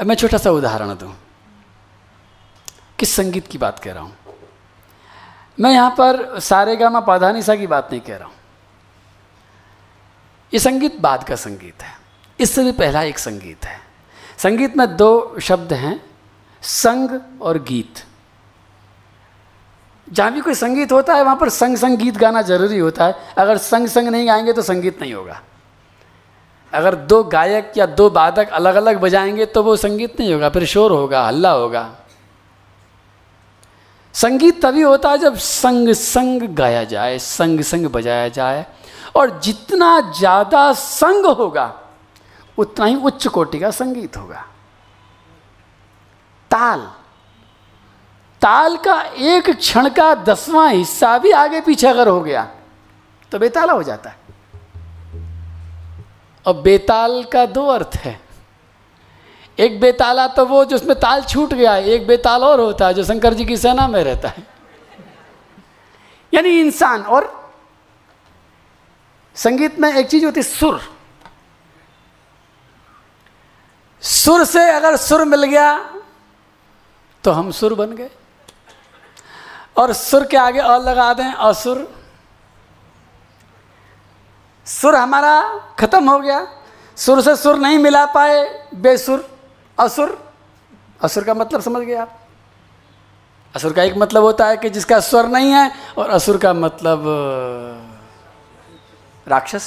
[0.06, 1.14] मैं छोटा सा उदाहरण दूँ।
[2.98, 4.16] किस संगीत की बात कह रहा हूँ?
[5.60, 8.34] मैं यहाँ पर सारे गामा पाधानिसा की बात नहीं कह रहा हूँ।
[10.54, 12.03] ये संगीत बाद का संगीत है।
[12.38, 13.78] इससे भी पहला एक संगीत है।
[14.38, 16.00] संगीत में दो शब्द हैं,
[16.62, 18.04] संग और गीत।
[20.08, 23.14] जहाँ भी कोई संगीत होता है, वहाँ पर संग संग गीत गाना ज़रूरी होता है।
[23.38, 25.40] अगर संग संग नहीं गाएँगे तो संगीत नहीं होगा।
[26.72, 30.64] अगर दो गायक या दो वादक अलग अलग बजाएँगे तो वो संगीत नहीं होगा, फिर
[30.66, 31.90] शोर होगा, हल्ला होगा।
[34.14, 38.66] संगीत तभी होता है जब संग संग गाया जाए, संग संग बजाया जाए,
[39.16, 41.66] और जितना ज़्यादा संग होगा
[42.58, 44.46] उतना ही उच्च कोटि का संगीत होगा।
[46.50, 46.92] ताल।
[48.42, 52.48] ताल का एक क्षण का दसवां हिस्सा भी आगे पीछे अगर हो गया
[53.32, 54.16] तो बेताला हो जाता है।
[56.46, 58.20] और बेताल का दो अर्थ है।
[59.58, 63.34] एक बेताला तो वो जिसमें ताल छूट गया, एक बेताल और होता है जो शंकर
[63.34, 64.46] जी की सेना में रहता है।
[66.34, 67.52] यानी इंसान और
[69.34, 70.93] संगीत में एक चीज़ होती है, सुर।
[74.04, 75.72] सुर से अगर सुर मिल गया
[77.24, 78.10] तो हम सुर बन गए।
[79.76, 81.78] और सुर के आगे और लगा दें असुर
[84.66, 85.40] सुर हमारा
[85.78, 86.46] खत्म हो गया।
[86.96, 89.24] सुर से सुर नहीं मिला पाए, बेसुर,
[89.78, 90.18] असुर।
[91.00, 92.20] असुर का मतलब समझ गए आप।
[93.54, 97.04] असुर का एक मतलब होता है कि जिसका स्वर नहीं है, और असुर का मतलब
[99.26, 99.66] राक्षस।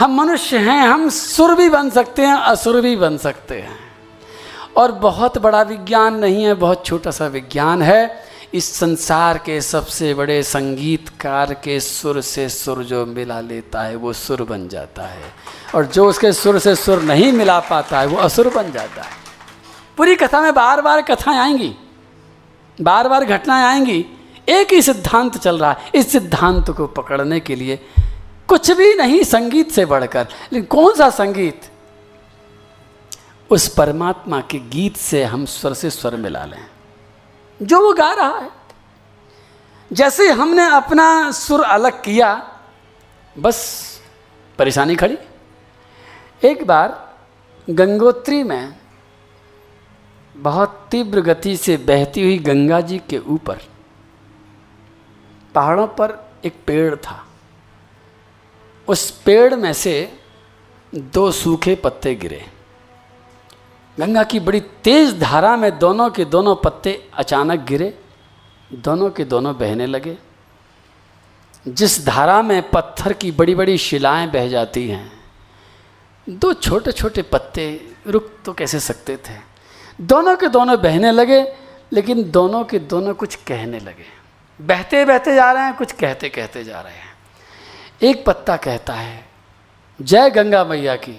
[0.00, 3.76] हम मनुष्य हैं, हम सुर भी बन सकते हैं असुर भी बन सकते हैं।
[4.76, 10.14] और बहुत बड़ा विज्ञान नहीं है, बहुत छोटा सा विज्ञान है। इस संसार के सबसे
[10.14, 15.22] बड़े संगीतकार के सुर से सुर जो मिला लेता है, वो सुर बन जाता है।
[15.74, 19.10] और जो उसके सुर से सुर नहीं मिला पाता है, वो असुर बन जाता है।
[19.96, 21.74] पूरी कथा में बार बार कथाएँ आएँगी।
[22.80, 24.06] बार बार घटनाएँ आएँगी।
[24.48, 27.86] एक ही सिद्धांत चल रहा है। इस सिद्धांत को पकड़ने के लिए
[28.50, 31.60] कुछ भी नहीं संगीत से बढ़कर, लेकिन कौन सा संगीत?
[33.50, 36.66] उस परमात्मा के गीत से हम स्वर से स्वर मिला लें।
[37.62, 38.50] जो वो गा रहा है।
[39.92, 42.60] जैसे हमने अपना सुर अलग किया,
[43.38, 43.86] बस
[44.58, 45.18] परेशानी खड़ी।
[46.44, 47.18] एक बार
[47.70, 48.78] गंगोत्री में
[50.36, 53.58] बहुत तीव्र गति से बहती हुई गंगा जी के ऊपर
[55.54, 57.26] पहाड़ों पर एक पेड़ था।
[58.88, 59.92] उस पेड़ में से
[60.92, 62.44] दो सूखे पत्ते गिरे।
[63.98, 67.94] गंगा की बड़ी तेज धारा में दोनों के दोनों पत्ते अचानक गिरे,
[68.70, 70.16] दोनों के दोनों बहने लगे।
[71.66, 75.10] जिस धारा में पत्थर की बड़ी बड़ी शिलाएँ बह जाती हैं,
[76.26, 77.64] दो छोटे छोटे पत्ते
[78.06, 79.34] रुक तो कैसे सकते थे?
[80.00, 81.42] दोनों के दोनों बहने लगे,
[81.92, 84.06] लेकिन दोनों के दोनों कुछ कहने लगे।
[84.60, 87.09] बहते बहते जा रहे हैं, कुछ कहते कहते जा रहे हैं।
[88.00, 89.24] एक पत्ता कहता है,
[90.00, 91.12] जय गंगा मैया की।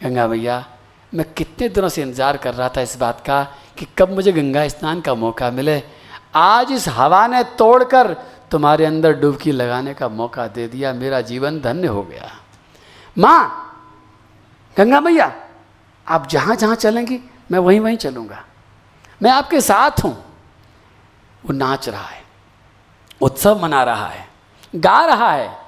[0.00, 0.64] गंगा मैया,
[1.12, 3.42] मैं कितने दिनों से इंतज़ार कर रहा था इस बात का
[3.78, 5.82] कि कब मुझे गंगा स्नान का मौका मिले।
[6.36, 8.12] आज इस हवा ने तोड़कर
[8.50, 12.30] तुम्हारे अंदर डुबकी लगाने का मौका दे दिया। मेरा जीवन धन्य हो गया।
[13.16, 13.42] माँ,
[14.76, 15.32] गंगा मैया,
[16.06, 18.44] आप जहाँ जहाँ चलेंगी, मैं वहीं वहीं चलूँगा।
[19.22, 20.14] मैं आपके साथ हूँ।
[21.44, 22.22] वो नाच रहा है,
[23.20, 24.28] उत्सव मना रहा है,
[24.74, 25.63] गा रहा है।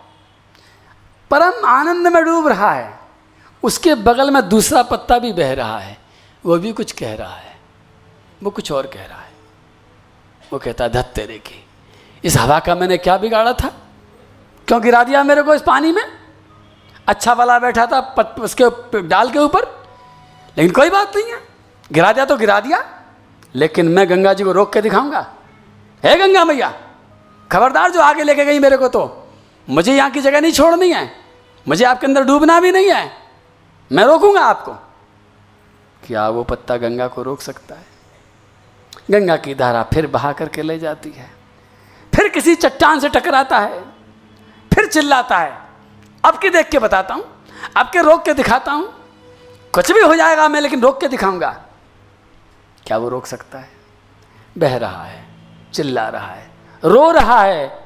[1.31, 2.99] परम आनंद में डूब रहा है।
[3.63, 5.99] उसके बगल में दूसरा पत्ता भी बह रहा है।
[6.47, 7.61] वो भी कुछ कह रहा है।
[8.43, 9.33] वो कुछ और कह रहा है।
[10.53, 11.67] वो कहता है धत तेरे की
[12.25, 13.69] इस हवा का मैंने क्या बिगाड़ा था?
[14.69, 16.03] क्यों गिरा दिया मेरे को इस पानी में
[17.07, 19.65] अच्छा वाला बैठा था पत, उसके डाल के ऊपर।
[20.59, 21.49] लेकिन कोई बात नहीं है।
[21.93, 23.03] गिरा दिया तो गिरा दिया।
[23.55, 25.35] लेकिन मैं गंगा जी को रोक के दिखाऊँगा।
[26.05, 26.81] है गंगा मैया
[27.53, 29.26] खबरदार जो आगे लेके गई मेरे को तो।
[29.69, 31.11] मुझे यहाँ की जगह नहीं छोड़नी है।
[31.69, 33.13] मुझे आपके अंदर डूबना भी नहीं है।
[33.93, 34.73] मैं रोकूँगा आपको।
[36.03, 37.85] क्या वो पत्ता गंगा को रोक सकता है?
[39.11, 41.31] गंगा की धारा फिर बहा करके ले जाती है।
[42.13, 43.81] फिर किसी चट्टान से टकराता है।
[44.75, 45.59] फिर चिल्लाता है।
[46.25, 47.25] अब की देख के बताता हूँ।
[47.77, 48.93] अब के रोक के दिखाता हूँ।
[49.75, 51.51] कुछ भी हो जाएगा मैं लेकिन रोक के दिखाऊँगा।
[52.87, 53.69] क्या वो रोक सकता है?
[54.59, 55.25] बह रहा है,
[55.75, 56.51] चिल्ला रहा है,
[56.85, 57.86] रो रहा है।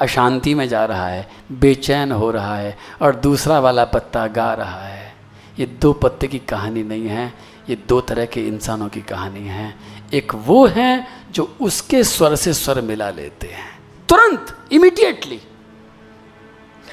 [0.00, 4.80] अशांति में जा रहा है, बेचैन हो रहा है और दूसरा वाला पत्ता गा रहा
[4.80, 5.12] है।
[5.58, 7.32] ये दो पत्ते की कहानी नहीं है,
[7.68, 9.74] ये दो तरह के इंसानों की कहानी है।
[10.12, 13.78] एक वो हैं जो उसके स्वर से स्वर मिला लेते हैं।
[14.08, 15.40] तुरंत इमीडिएटली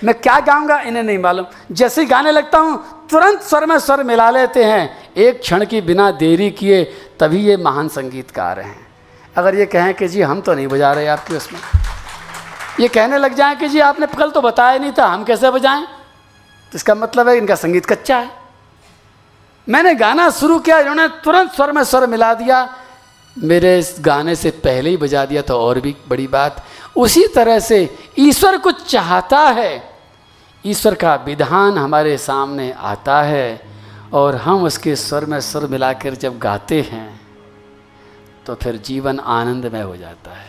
[0.03, 4.29] मैं क्या गाऊँगा इन्हें नहीं मालूम। जैसे गाने लगता हूँ, तुरंत स्वर में स्वर मिला
[4.29, 6.83] लेते हैं। एक क्षण की बिना देरी किए
[7.19, 8.87] तभी ये महान संगीतकार हैं।
[9.35, 11.59] अगर ये कहें कि, जी, हम तो नहीं बजा रहे आपकी उसमें।
[12.79, 15.85] ये कहने लग जाएँ कि जी, आपने कल तो बताया नहीं था, हम कैसे बजाएँ?
[16.71, 18.29] तो इसका मतलब है इनका संगीत कच्चा है।
[19.67, 22.67] मैंने गाना शुरू किया, इन्होंने तुरंत स्वर में स्वर मिला दिया।
[23.37, 26.63] मेरे इस गाने से पहले ही बजा दिया तो और भी बड़ी बात।
[26.95, 27.77] उसी तरह से
[28.19, 29.71] ईश्वर कुछ चाहता है।
[30.63, 33.61] ईश्वर का विधान हमारे सामने आता है,
[34.13, 37.09] और हम उसके स्वर में स्वर मिलाकर जब गाते हैं
[38.45, 40.46] तो फिर जीवन आनंदमय हो जाता है।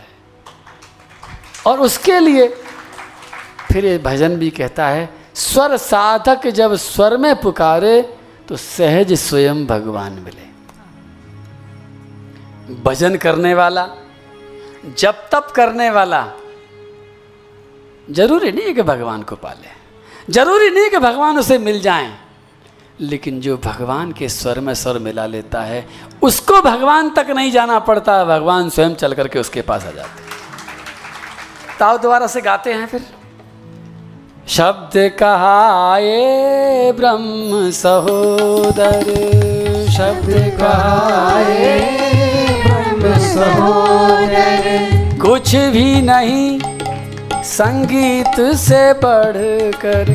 [1.67, 2.47] और उसके लिए
[3.71, 8.01] फिर ये भजन भी कहता है, स्वर साधक जब स्वर में पुकारे
[8.47, 10.47] तो सहज स्वयं भगवान मिले।
[12.83, 13.87] भजन करने वाला
[14.97, 16.25] जब तप करने वाला,
[18.07, 19.77] ज़रूरी नहीं है कि भगवान को पाले।
[20.33, 22.11] ज़रूरी नहीं है कि भगवान उसे मिल जाएँ,
[23.01, 25.85] लेकिन जो भगवान के स्वर में स्वर मिला लेता है,
[26.21, 30.28] उसको भगवान तक नहीं जाना पड़ता, भगवान स्वयं चल करके उसके पास आ जाते
[31.79, 33.01] ताओ दोबारा से गाते हैं फिर।
[34.47, 39.03] शब्द कहाए ब्रह्म सहोदर।
[39.91, 41.77] शब्द कहाए
[42.63, 44.67] ब्रह्म सहोदर।
[45.21, 46.59] कुछ भी नहीं
[47.43, 50.11] संगीत से बढ़कर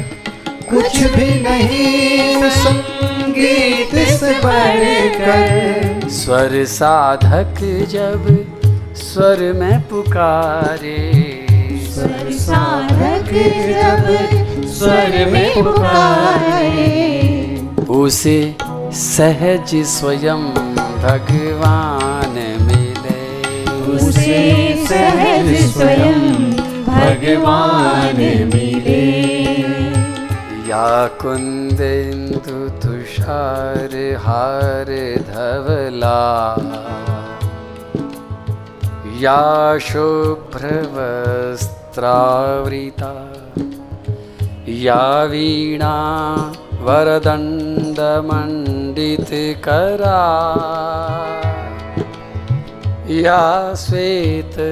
[0.71, 7.61] कुछ भी नहीं संगीत से बढ़कर स्वर साधक
[7.91, 8.23] जब
[8.97, 11.24] स्वर में पुकारे।
[12.05, 13.29] स्वर साधक
[13.69, 16.91] जब स्वर में पुकारे
[17.91, 18.57] उसे
[18.93, 20.43] सहज स्वयं
[21.05, 23.23] भगवान मिले।
[23.97, 24.43] उसे
[24.87, 26.21] सहज स्वयं
[26.89, 28.17] भगवान
[28.55, 29.03] मिले।
[30.69, 33.97] या कुंदेन्दु तुषार
[34.27, 34.91] हार
[35.31, 36.21] धवला।
[39.21, 39.79] या
[41.95, 43.11] शुभ्रवस्त्रावृता
[44.85, 45.95] या वीणा
[46.87, 47.39] वरदण्डमण्डितकरा
[53.23, 53.41] या
[53.85, 54.65] श्वेतपद्मासना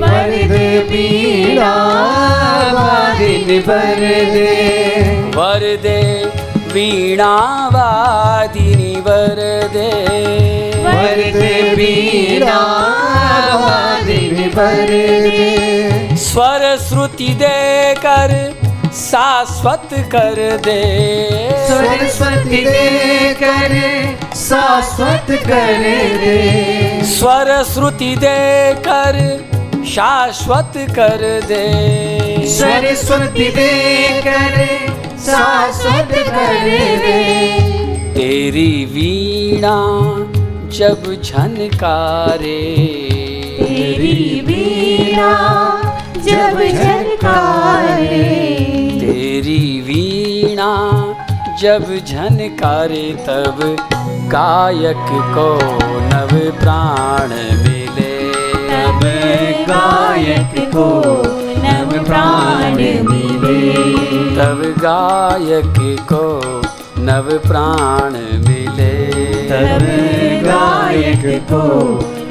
[0.00, 1.74] वरदे पीड़ा
[2.72, 4.50] वादिन वरदे।
[5.36, 6.00] वरदे
[6.72, 9.90] वीणावादिनि वरदे।
[10.84, 12.60] वरदे पीड़ा
[13.54, 18.57] वादिन वरदे। स्वर श्रुति देकर
[19.10, 20.82] शाश्वत कर दे।
[21.68, 23.72] सरस्वती दे देकर
[24.36, 25.82] शाश्वत कर
[26.20, 29.46] दे। स्वर श्रुति देकर
[29.86, 34.66] शाश्वत कर दे। सरस्वती दे देकर
[35.18, 37.22] शाश्वत कर दे।
[38.14, 39.78] तेरी वीणा
[40.78, 42.64] जब झनकारे।
[43.60, 45.32] तेरी वीणा
[46.16, 48.77] जब झनकारे।
[49.08, 50.70] तेरी वीणा
[51.60, 53.76] जब झनकारे तब
[54.32, 57.28] गायक को नव प्राण
[57.62, 58.32] मिले।
[58.68, 59.00] तब
[59.68, 61.12] गायक को
[61.62, 62.74] नव प्राण
[63.10, 63.72] मिले।
[64.36, 66.40] तब गायक को
[66.98, 68.12] नव प्राण
[68.48, 69.06] मिले।
[69.50, 70.17] तब
[70.48, 71.62] गायक को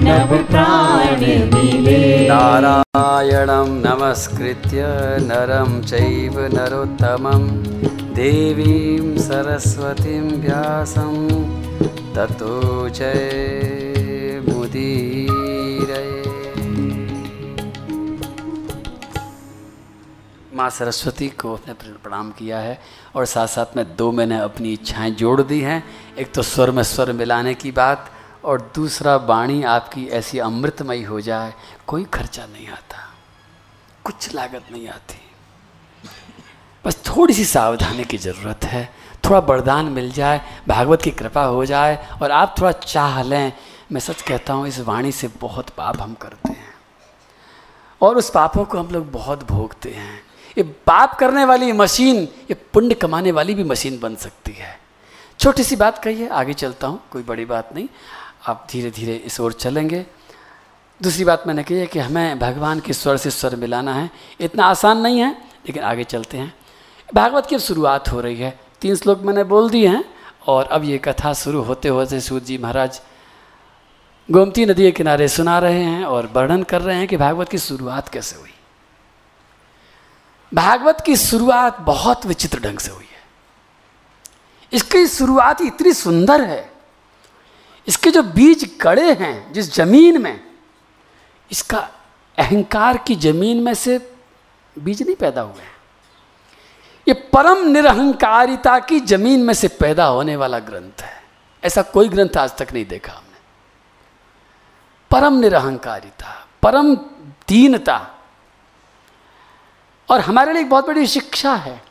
[0.02, 1.20] नव प्राण
[1.54, 4.86] मिले नारायणं नमस्कृत्य
[5.22, 7.44] नरं चैव नरोत्तमं।
[8.14, 11.16] देवीं सरस्वतीं व्यासं।
[12.16, 12.54] ततो
[12.90, 13.58] जयमुदीरये
[20.56, 22.80] माँ सरस्वती को अपने प्रणाम किया है।
[23.18, 25.84] और साथ साथ में दो मैंने अपनी इच्छाएँ जोड़ दी हैं।
[26.18, 28.12] एक तो स्वर में स्वर मिलाने की बात
[28.46, 31.54] और दूसरा वाणी आपकी ऐसी अमृतमयी हो जाए,
[31.88, 32.98] कोई खर्चा नहीं आता,
[34.06, 35.22] कुछ लागत नहीं आती।
[36.86, 38.84] बस थोड़ी सी सावधानी की ज़रूरत है,
[39.26, 43.52] थोड़ा वरदान मिल जाए, भागवत की कृपा हो जाए और आप थोड़ा चाह लें।
[43.92, 46.74] मैं सच कहता हूँ, इस वाणी से बहुत पाप हम करते हैं
[48.02, 50.27] और उस पापों को हम लोग बहुत भोगते हैं।
[50.58, 52.18] ये पाप करने वाली मशीन,
[52.50, 54.80] ये पुण्य कमाने वाली भी मशीन बन सकती है।
[55.40, 57.88] छोटी सी बात कही है आगे चलता हूँ, कोई बड़ी बात नहीं।
[58.48, 60.06] आप धीरे धीरे इस ओर चलेंगे।
[61.02, 64.66] दूसरी बात मैंने कही है कि हमें भगवान के स्वर से स्वर मिलाना है। इतना
[64.66, 65.32] आसान नहीं है,
[65.66, 66.54] लेकिन आगे चलते हैं।
[67.10, 70.04] भागवत की शुरुआत हो रही है। तीन श्लोक मैंने बोल दिए हैं,
[70.48, 73.02] और अब ये कथा शुरू होते होते सूर्य जी महाराज
[74.30, 77.58] गोमती नदी के किनारे सुना रहे हैं और वर्णन कर रहे हैं कि भागवत की
[77.58, 78.50] शुरुआत कैसे हुई।
[80.54, 83.28] भागवत की शुरुआत बहुत विचित्र ढंग से हुई है।
[84.74, 86.72] इसकी शुरुआत इतनी सुंदर है।
[87.88, 90.44] इसके जो बीज कड़े हैं, जिस ज़मीन में,
[91.52, 91.90] इसका
[92.38, 94.16] अहंकार की ज़मीन में से
[94.80, 95.76] बीज नहीं पैदा हुए हैं।
[97.08, 101.24] ये परम निरहंकारिता की ज़मीन में से पैदा होने वाला ग्रंथ है।
[101.64, 103.40] ऐसा कोई ग्रंथ आज तक नहीं देखा हमने।
[105.12, 106.96] परम निरहंकारिता, परम
[107.48, 108.17] दीनता
[110.10, 111.82] और हमारे लिए एक बहुत बड़ी शिक्षा है।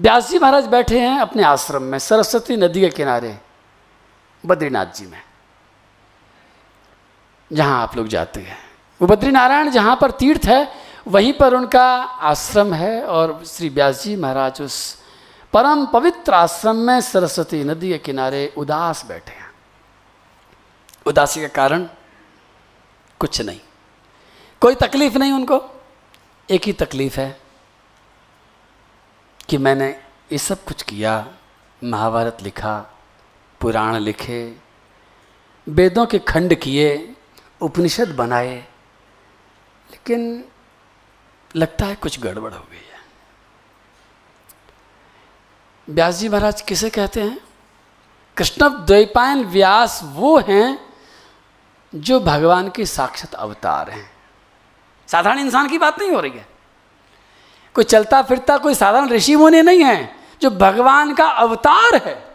[0.00, 3.38] व्यास जी महाराज बैठे हैं अपने आश्रम में, सरस्वती नदी के किनारे,
[4.46, 5.22] बद्रीनाथ जी में,
[7.52, 8.58] जहाँ आप लोग जाते हैं।
[9.00, 10.72] वो बद्रीनारायण जहाँ पर तीर्थ है,
[11.06, 14.96] वहीं पर उनका आश्रम है और श्री व्यास जी महाराज उस
[15.52, 19.50] परम पवित्र आश्रम में सरस्वती नदी के किनारे उदास बैठे हैं।
[21.06, 21.86] उदासी का कारण
[23.18, 23.60] कुछ नहीं।
[24.60, 25.73] कोई तकलीफ़ नहीं उनको?
[26.50, 27.40] एक ही तकलीफ़ है
[29.48, 29.88] कि मैंने
[30.32, 31.34] ये सब कुछ किया,
[31.84, 32.90] महाभारत लिखा,
[33.60, 34.56] पुराण लिखे,
[35.68, 37.14] वेदों के खंड किए,
[37.60, 38.56] उपनिषद बनाए,
[39.90, 40.44] लेकिन
[41.56, 43.00] लगता है कुछ गड़बड़ हो गई है।
[45.90, 47.38] व्यास जी महाराज किसे कहते हैं?
[48.36, 50.78] कृष्ण द्वैपायन व्यास वो हैं
[51.94, 54.13] जो भगवान के साक्षात अवतार हैं।
[55.08, 56.46] साधारण इंसान की बात नहीं हो रही है।
[57.74, 62.34] कोई चलता फिरता, कोई साधारण ऋषि मुनि नहीं है, जो भगवान का अवतार है।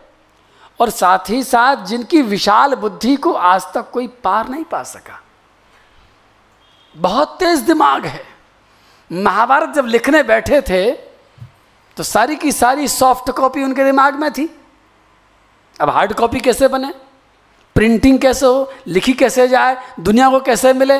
[0.79, 5.21] और साथ ही साथ जिनकी विशाल बुद्धि को आज तक कोई पार नहीं पा सका।
[6.95, 8.25] बहुत तेज दिमाग है।
[9.11, 10.91] महाभारत जब लिखने बैठे थे
[11.97, 14.45] तो सारी की सारी सॉफ्ट कॉपी उनके दिमाग में थी।
[15.81, 16.93] अब हार्ड कॉपी कैसे बने?
[17.75, 18.73] प्रिंटिंग कैसे हो?
[18.87, 19.77] लिखी कैसे जाए?
[19.99, 20.99] दुनिया को कैसे मिले?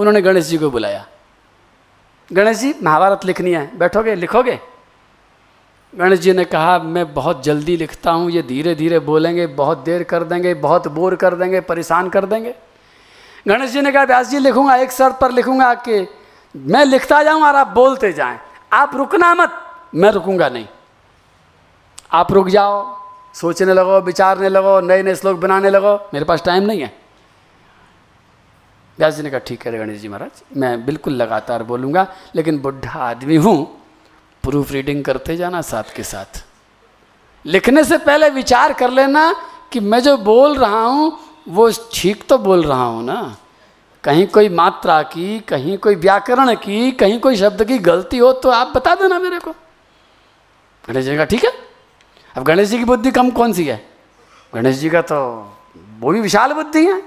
[0.00, 1.06] उन्होंने गणेश जी को बुलाया।
[2.32, 4.58] गणेश जी, महाभारत लिखनी है, बैठोगे, लिखोगे?
[5.96, 10.02] गणेश जी ने कहा, मैं बहुत जल्दी लिखता हूँ, ये धीरे धीरे बोलेंगे, बहुत देर
[10.02, 12.54] कर देंगे, बहुत बोर कर देंगे, परेशान कर देंगे।
[13.48, 16.06] गणेश जी ने कहा, व्यास जी, लिखूँगा, एक शर्त पर लिखूँगा कि
[16.56, 18.38] मैं लिखता जाऊँ और आप बोलते जाएँ।
[18.72, 19.52] आप रुकना मत,
[19.94, 20.66] मैं रुकूँगा नहीं।
[22.12, 22.96] आप रुक जाओ,
[23.34, 26.94] सोचने लगो, विचारने लगो नए नए श्लोक बनाने लगो, मेरे पास टाइम नहीं है।
[29.00, 33.00] व्यास जी ने कहा, ठीक है गणेश जी महाराज, मैं बिल्कुल लगातार बोलूँगा, लेकिन बुढ़ा
[33.00, 33.56] आदमी हूँ
[34.44, 36.44] प्रूफ रीडिंग करते जाना साथ के साथ।
[37.44, 39.32] लिखने से पहले विचार कर लेना
[39.72, 43.36] कि मैं जो बोल रहा हूँ, वो ठीक तो बोल रहा हूँ ना।
[44.04, 48.50] कहीं कोई मात्रा की, कहीं कोई व्याकरण की, कहीं कोई शब्द की गलती हो तो
[48.50, 49.50] आप बता देना मेरे को।
[50.84, 51.52] गणेश जी का ठीक है,
[52.34, 53.84] अब गणेश जी की बुद्धि कम कौन सी है?
[54.52, 55.20] गणेश जी का तो
[56.00, 57.02] वो भी विशाल बुद्धि है।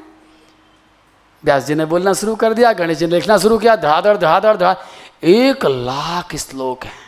[1.46, 4.56] व्यास जी ने बोलना शुरू कर दिया, गणेश जी ने लिखना शुरू किया धड़ाधड़ धड़ाधड़
[4.58, 4.76] धड़ा
[5.24, 7.02] एक लाख श्लोक हैं।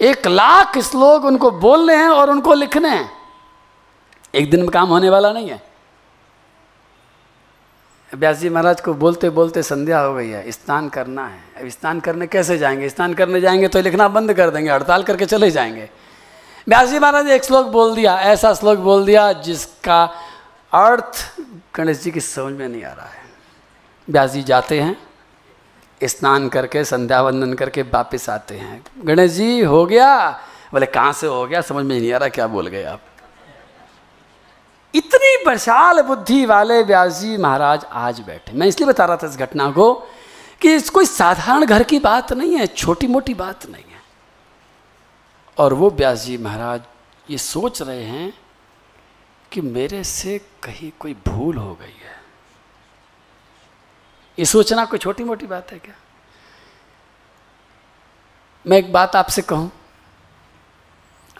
[0.00, 3.10] एक लाख श्लोक उनको बोलने हैं और उनको लिखने हैं।
[4.34, 5.62] एक दिन में काम होने वाला नहीं है।
[8.14, 12.00] व्यास जी महाराज को बोलते बोलते संध्या हो गई है। स्नान करना है। अब स्नान
[12.00, 12.88] करने कैसे जाएँगे?
[12.88, 15.88] स्नान करने जाएँगे तो लिखना बंद कर देंगे, हड़ताल करके चले जाएँगे।
[16.68, 20.04] व्यास जी महाराज एक श्लोक बोल दिया, ऐसा श्लोक बोल दिया जिसका
[20.72, 21.35] अर्थ
[21.76, 23.24] गणेश जी की समझ में नहीं आ रहा है।
[24.10, 24.96] व्यास जी जाते हैं,
[26.04, 30.30] स्नान करके, संध्या वंदन करके वापस आते हैं। गणेश जी, हो गया?
[30.72, 31.60] बोले, कहाँ से हो गया?
[31.60, 33.00] समझ में नहीं आ रहा क्या बोल गए आप।
[34.94, 39.36] इतनी विशाल बुद्धि वाले व्यास जी महाराज आज बैठे। मैं इसलिए बता रहा था इस
[39.36, 39.94] घटना को
[40.60, 44.00] कि इस कोई साधारण घर की बात नहीं है, छोटी मोटी बात नहीं है।
[45.58, 46.82] और वो व्यास जी महाराज
[47.30, 48.32] ये सोच रहे हैं
[49.52, 52.16] कि मेरे से कहीं कोई भूल हो गई है।
[54.38, 55.94] ये सोचना कोई छोटी मोटी बात है क्या?
[58.66, 59.72] मैं एक बात आपसे कहूँ।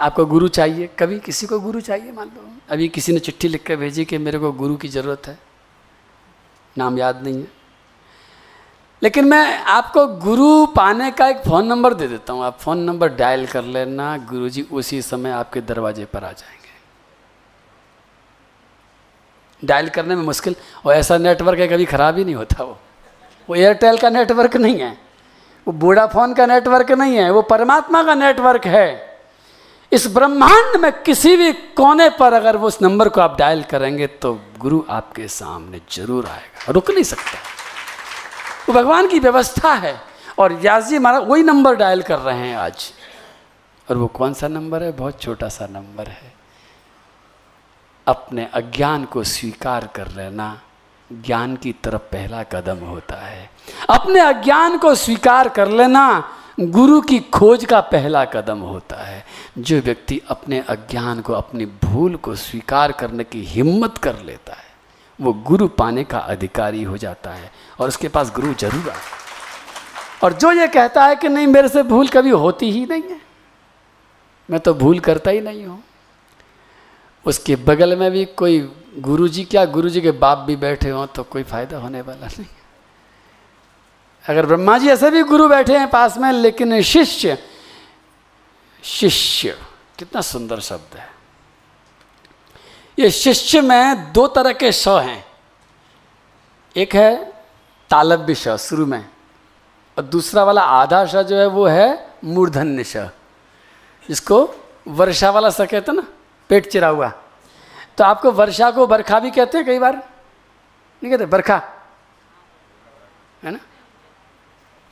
[0.01, 0.87] आपको गुरु चाहिए?
[0.99, 2.51] कभी किसी को गुरु चाहिए मान लो?
[2.71, 5.39] अभी किसी ने चिट्ठी लिख कर भेजी कि मेरे को गुरु की ज़रूरत है।
[6.79, 7.47] नाम याद नहीं है।
[9.03, 13.09] लेकिन मैं आपको गुरु पाने का एक फ़ोन नंबर दे देता हूँ। आप फ़ोन नंबर
[13.09, 16.56] डायल कर लेना। गुरुजी उसी समय आपके दरवाजे पर आ जाएँगे।
[19.67, 20.57] डायल करने में मुश्किल,
[20.87, 22.79] और ऐसा नेटवर्क है, कभी ख़राब ही नहीं होता वो।
[23.49, 24.97] वो एयरटेल का नेटवर्क नहीं है,
[25.67, 29.17] वो वोडाफोन का नेटवर्क नहीं है, वो परमात्मा का नेटवर्क है।
[29.93, 34.07] इस ब्रह्मांड में किसी भी कोने पर अगर वो उस नंबर को आप डायल करेंगे
[34.07, 37.39] तो गुरु आपके सामने ज़रूर आएगा रुक नहीं सकता।
[38.69, 39.95] वो भगवान की व्यवस्था है,
[40.39, 42.91] और व्यास जी हमारा वही नंबर डायल कर रहे हैं आज।
[43.89, 44.91] और वो कौन सा नंबर है?
[44.93, 46.33] बहुत छोटा सा नंबर है।
[48.07, 50.61] अपने अज्ञान को स्वीकार कर लेना
[51.11, 53.51] ज्ञान की तरफ़ पहला कदम होता है।
[53.91, 59.25] अपने अज्ञान को स्वीकार कर लेना गुरु की खोज का पहला कदम होता है।
[59.59, 64.65] जो व्यक्ति अपने अज्ञान को, अपनी भूल को स्वीकार करने की हिम्मत कर लेता है,
[65.19, 67.51] वो गुरु पाने का अधिकारी हो जाता है
[67.81, 68.97] और उसके पास गुरु ज़रूर है
[70.23, 73.21] और जो ये कहता है कि नहीं, मेरे से भूल कभी होती ही नहीं है।
[74.49, 75.83] मैं तो भूल करता ही नहीं हूँ।
[77.27, 81.43] उसके बगल में भी कोई गुरुजी, क्या गुरुजी के बाप भी बैठे हों तो कोई
[81.43, 82.47] फ़ायदा होने वाला नहीं।
[84.29, 87.39] अगर ब्रह्मा जी ऐसे भी गुरु बैठे हैं पास में, लेकिन शिष्य
[88.83, 89.59] शिष्य,
[89.99, 91.11] कितना सुंदर शब्द है।
[92.99, 95.27] ये शिष्य में दो तरह के श हैं।
[96.77, 97.33] एक है
[97.91, 99.09] तालब्य श, शुरू में।
[99.99, 102.97] और दूसरा वाला आधा श जो है, वो है मूर्धन्य श।
[104.09, 104.55] जिसको
[104.89, 106.07] वर्षा वाला स कहते ना।
[106.49, 107.13] पेट चिरा हुआ।
[107.99, 109.97] तो आपको वर्षा को बरखा भी कहते हैं कई बार?
[111.03, 111.63] नहीं कहते, बरखा।
[113.43, 113.59] है ना?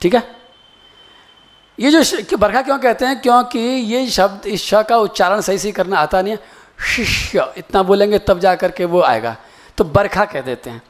[0.01, 0.35] ठीक है?
[1.79, 3.19] ये जो बरखा क्यों कहते हैं?
[3.21, 6.39] क्योंकि ये शब्द इस श का उच्चारण सही से करना आता नहीं है।
[6.95, 9.35] शिष्य, इतना बोलेंगे तब जा करके वो आएगा।
[9.77, 10.81] तो बरखा कह देते हैं।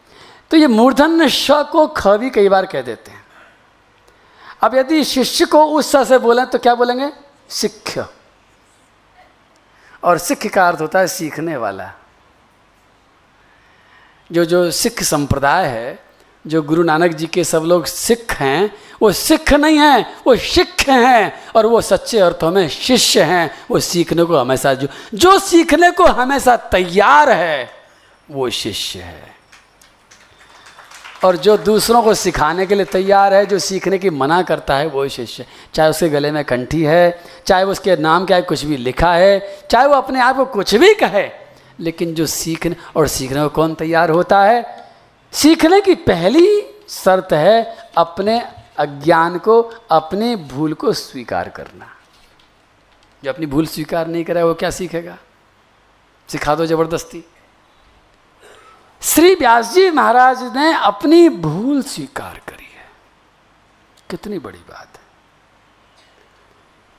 [0.51, 3.23] तो ये मूर्धन श को ख भी कई बार कह देते हैं।
[4.61, 7.11] अब यदि शिष्य को उस स से बोलें तो क्या बोलेंगे?
[7.49, 7.97] सिक्ख
[10.05, 11.93] और सिख का अर्थ होता है सीखने वाला।
[14.31, 16.05] जो जो सिख संप्रदाय है,
[16.47, 20.89] जो गुरु नानक जी के सब लोग सिख हैं, वो सिख नहीं हैं, वो सिख
[20.89, 25.91] हैं, और वो सच्चे अर्थों में शिष्य हैं, वो सीखने को हमेशा जो जो सीखने
[25.91, 27.69] को हमेशा तैयार है,
[28.31, 29.34] वो शिष्य है।
[31.25, 34.87] और जो दूसरों को सिखाने के लिए तैयार है, जो सीखने की मना करता है,
[34.87, 38.77] वो शिष्य। चाहे उसके गले में कंठी है, चाहे उसके नाम क्या है कुछ भी
[38.77, 41.29] लिखा है, चाहे वो अपने आप को कुछ भी कहे,
[41.79, 44.89] लेकिन जो सीखने और सीखने को कौन तैयार होता है?
[45.31, 48.45] सीखने की पहली शर्त है अपने
[48.77, 49.61] अज्ञान को,
[49.91, 51.87] अपनी भूल को स्वीकार करना।
[53.23, 55.17] जो अपनी भूल स्वीकार नहीं करे, वो क्या सीखेगा?
[56.27, 57.25] सिखा दो ज़बरदस्ती।
[59.05, 62.85] श्री व्यास जी महाराज ने अपनी भूल स्वीकार करी है।
[64.09, 65.03] कितनी बड़ी बात है।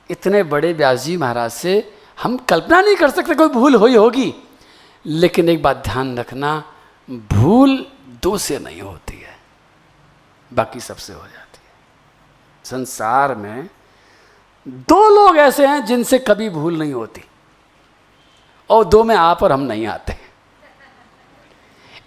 [0.09, 1.73] इतने बड़े व्यास जी महाराज से
[2.17, 4.33] हम कल्पना नहीं कर सकते कोई भूल हुई होगी।
[5.05, 6.63] लेकिन एक बात ध्यान रखना,
[7.09, 7.75] भूल
[8.23, 9.37] दो से नहीं होती है,
[10.51, 11.73] बाकी सबसे हो जाती है।
[12.65, 13.69] संसार में
[14.67, 17.23] दो लोग ऐसे हैं जिनसे कभी भूल नहीं होती,
[18.69, 20.26] और दो में आप और हम नहीं आते।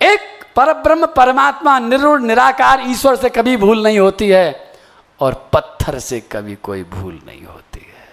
[0.03, 0.21] एक
[0.57, 4.73] पर ब्रह्म परमात्मा निर्गुण निराकार ईश्वर से कभी भूल नहीं होती है
[5.21, 8.09] और पत्थर से कभी कोई भूल नहीं होती है।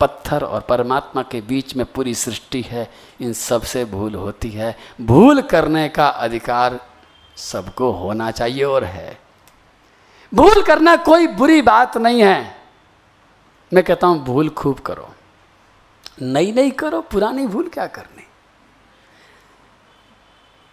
[0.00, 2.90] पत्थर और परमात्मा के बीच में पूरी सृष्टि है,
[3.20, 6.80] इन सबसे भूल होती है। भूल करने का अधिकार
[7.36, 9.18] सबको होना चाहिए और है।
[10.34, 12.56] भूल करना कोई बुरी बात नहीं है।
[13.74, 15.10] मैं कहता हूँ, भूल खूब करो।
[16.22, 18.19] नई नई करो, पुरानी भूल क्या करनी?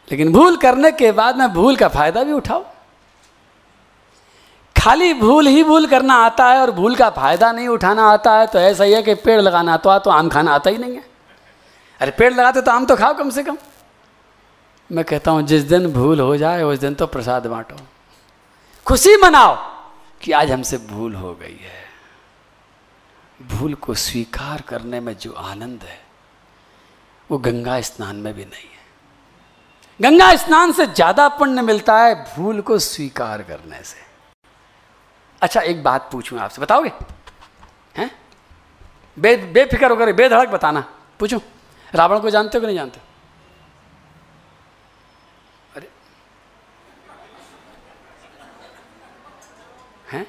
[0.08, 2.66] लेकिन भूल करने के बाद में भूल का फ़ायदा भी उठाओ।
[4.76, 8.46] खाली भूल ही भूल करना आता है और भूल का फ़ायदा नहीं उठाना आता है
[8.48, 10.96] तो ऐसा ही है कि पेड़ लगाना आता तो, तो आम खाना आता ही नहीं
[10.96, 11.04] है।
[12.02, 13.58] अरे पेड़ लगाते तो आम तो खाओ कम से कम।
[14.90, 17.76] मैं कहता हूँ जिस दिन भूल हो जाए उस दिन तो प्रसाद बांटो।
[18.86, 19.56] खुशी मनाओ
[20.22, 21.86] कि आज हमसे भूल हो गई है।
[23.48, 26.00] भूल को स्वीकार करने में जो आनंद है
[27.30, 28.77] वो गंगा स्नान में भी नहीं है।
[30.00, 34.06] गंगा स्नान से ज़्यादा पुण्य मिलता है भूल को स्वीकार करने से।
[35.42, 36.92] अच्छा एक बात पूछूँ आपसे, बताओगे?
[37.98, 38.10] हैं?
[39.18, 40.82] बे, बेफिक्र होकर, बेधड़क बताना।
[41.20, 41.42] पूछूँ?
[41.94, 43.00] रावण को जानते हो कि नहीं जानते?
[45.76, 45.90] अरे।
[50.12, 50.26] हैं?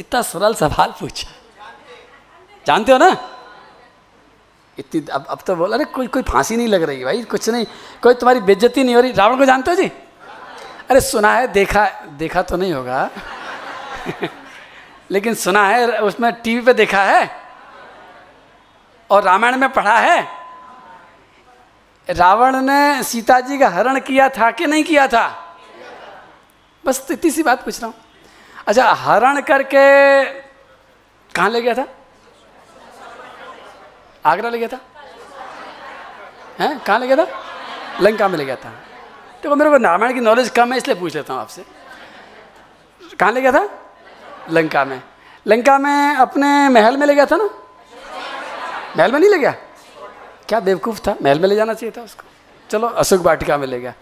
[0.00, 1.30] इतना सरल सवाल पूछा।
[2.66, 3.10] जानते हो ना?
[4.78, 7.66] इतनी अब अब तो बोला, अरे, कोई कोई फांसी नहीं लग रही भाई, कुछ नहीं,
[8.02, 9.88] कोई तुम्हारी बेज्जती नहीं हो रही। रावण को जानते हो जी?
[10.90, 13.10] अरे, सुना है, देखा देखा तो नहीं होगा।
[15.10, 17.30] लेकिन सुना है, उसमें टीवी पे देखा है,
[19.10, 20.28] और रामायण में पढ़ा है,
[22.10, 25.56] रावण ने सीता जी का हरण किया था कि नहीं किया था?
[26.86, 27.94] बस इतनी सी बात पूछ रहा हूँ।
[28.66, 30.24] अच्छा हरण करके
[31.34, 31.86] कहाँ ले गया था?
[34.26, 34.80] आगरा ले गया था?
[36.58, 36.78] हैं?
[36.78, 37.26] कहाँ ले गया था?
[38.00, 38.72] लंका में ले गया था।
[39.42, 41.64] तो मेरे को रामायण की नॉलेज कम है, इसलिए पूछ लेता हूँ आपसे।
[43.20, 43.68] कहाँ ले गया था?
[44.50, 45.02] लंका में।
[45.46, 47.48] लंका में अपने महल में ले गया था ना?
[48.96, 49.54] महल में नहीं ले गया?
[50.48, 51.16] क्या बेवकूफ़ था?
[51.22, 52.24] महल में ले जाना चाहिए था उसको।
[52.70, 53.94] चलो, अशोक वाटिका में ले गया।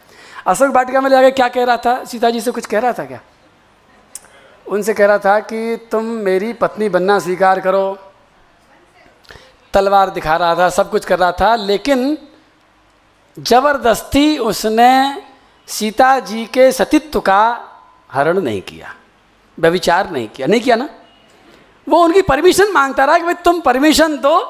[0.47, 2.05] अशोक वाटिका में ले जाकर क्या कह रहा था?
[2.05, 3.21] सीता जी से कुछ कह रहा था क्या?
[4.67, 8.14] उनसे कह रहा था कि तुम मेरी पत्नी बनना स्वीकार करो।
[9.75, 12.17] तलवार दिखा रहा था, सब कुछ कर रहा था, लेकिन
[13.37, 15.23] ज़बरदस्ती उसने
[15.69, 17.43] सीता जी के सतीत्व का
[18.11, 18.95] हरण नहीं किया,
[19.59, 20.89] व्यविचार नहीं किया। नहीं किया ना?
[21.87, 24.41] वो उनकी परमिशन माँगता रहा कि भाई तुम परमिशन दो,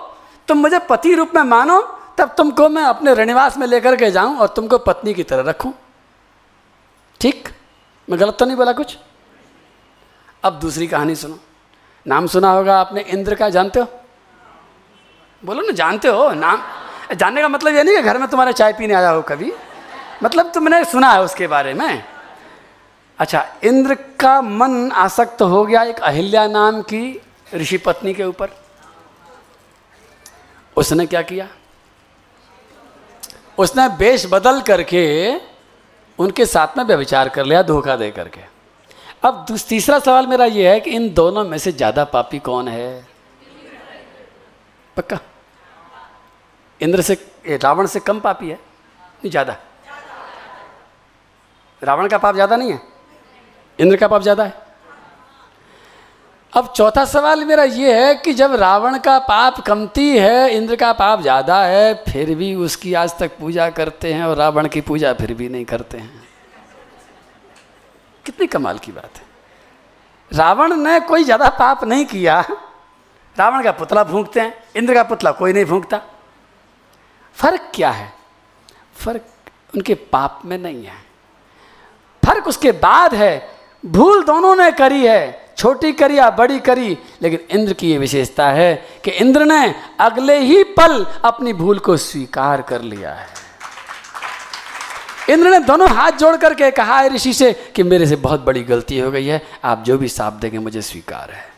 [0.48, 1.80] तुम मुझे पति रूप में मानो,
[2.18, 5.72] तब तुमको मैं अपने रनिवास में लेकर के जाऊँ और तुमको पत्नी की तरह रखूँ।
[7.20, 7.48] ठीक?
[8.08, 8.96] मैं गलत तो नहीं बोला कुछ?
[10.44, 11.38] अब दूसरी कहानी सुनो।
[12.06, 13.86] नाम सुना होगा आपने, इंद्र का, जानते हो?
[15.44, 16.30] बोलो ना, जानते हो?
[16.32, 16.62] नाम,
[17.14, 19.52] जानने का मतलब ये नहीं कि घर में तुम्हारे चाय पीने आया हो कभी।
[20.22, 22.02] मतलब तुमने सुना है उसके बारे में।
[23.18, 27.20] अच्छा इंद्र का मन आसक्त हो गया एक अहिल्या नाम की
[27.54, 28.50] ऋषि पत्नी के ऊपर।
[30.76, 31.48] उसने क्या किया?
[33.58, 35.04] उसने बेश बदल करके
[36.18, 38.40] उनके साथ में व्यविचार कर लिया, धोखा दे करके।
[39.22, 43.06] अब तीसरा सवाल मेरा यह है कि इन दोनों में से ज़्यादा पापी कौन है?
[44.96, 45.18] पक्का?
[46.80, 47.14] इंद्र से
[47.62, 49.56] रावण से कम पापी है, नहीं, ज़्यादा।
[51.82, 52.80] रावण का पाप ज़्यादा नहीं है?
[53.78, 54.62] इंद्र का पाप ज़्यादा है?
[56.52, 60.92] अब चौथा सवाल मेरा ये है कि जब रावण का पाप कमती है, इंद्र का
[60.92, 65.12] पाप ज़्यादा है, फिर भी उसकी आज तक पूजा करते हैं और रावण की पूजा
[65.14, 66.22] फिर भी नहीं करते हैं।
[68.24, 69.22] कितनी कमाल की बात है।
[70.30, 72.40] रावण ने कोई ज़्यादा पाप नहीं किया।
[73.36, 76.00] रावण का पुतला फूंकते हैं, इंद्र का पुतला कोई नहीं फूंकता
[77.34, 78.12] फ़र्क क्या है?
[78.96, 79.24] फ़र्क
[79.74, 81.04] उनके पाप में नहीं है।
[82.26, 83.50] फ़र्क उसके बाद है,
[83.86, 88.48] भूल दोनों ने करी है, छोटी करी या बड़ी करी, लेकिन इंद्र की यह विशेषता
[88.48, 88.74] है
[89.04, 93.28] कि इंद्र ने अगले ही पल अपनी भूल को स्वीकार कर लिया है।
[95.30, 98.62] इंद्र ने दोनों हाथ जोड़ करके कहा है ऋषि से कि मेरे से बहुत बड़ी
[98.62, 101.52] गलती हो गई है, आप जो भी साप देंगे मुझे स्वीकार है।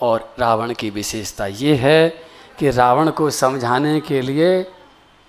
[0.00, 2.08] और रावण की विशेषता ये है
[2.58, 4.72] कि रावण को समझाने के लिए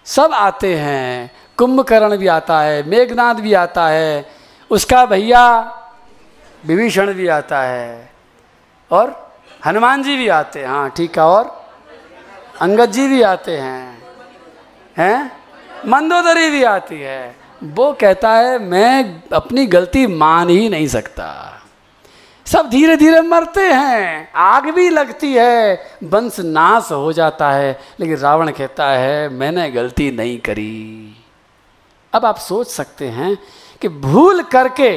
[0.05, 4.25] सब आते हैं, कुंभकर्ण भी आता है मेघनाथ भी आता है,
[4.71, 5.43] उसका भैया
[6.65, 8.11] विभीषण भी आता है,
[8.91, 9.35] और
[9.65, 11.59] हनुमान जी भी आते हैं। हाँ ठीक है, और
[12.61, 14.01] अंगद जी भी आते हैं
[14.97, 15.31] हैं?
[15.87, 21.60] मंदोदरी भी आती है। वो कहता है, मैं अपनी गलती मान ही नहीं सकता।
[22.51, 25.73] सब धीरे धीरे मरते हैं। आग भी लगती है
[26.03, 31.15] वंश नाश हो जाता है लेकिन रावण कहता है मैंने गलती नहीं करी।
[32.13, 33.37] अब आप सोच सकते हैं
[33.81, 34.91] कि भूल करके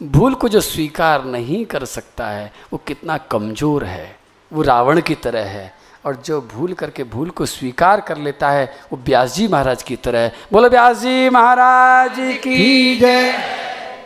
[0.00, 4.16] भूल को जो स्वीकार नहीं कर सकता है वो कितना कमज़ोर है।
[4.50, 5.72] वो रावण की तरह है
[6.06, 9.96] और जो भूल करके भूल को स्वीकार कर लेता है वो व्यास जी महाराज की
[9.96, 13.32] तरह है। बोलो व्यास जी महाराज की जय।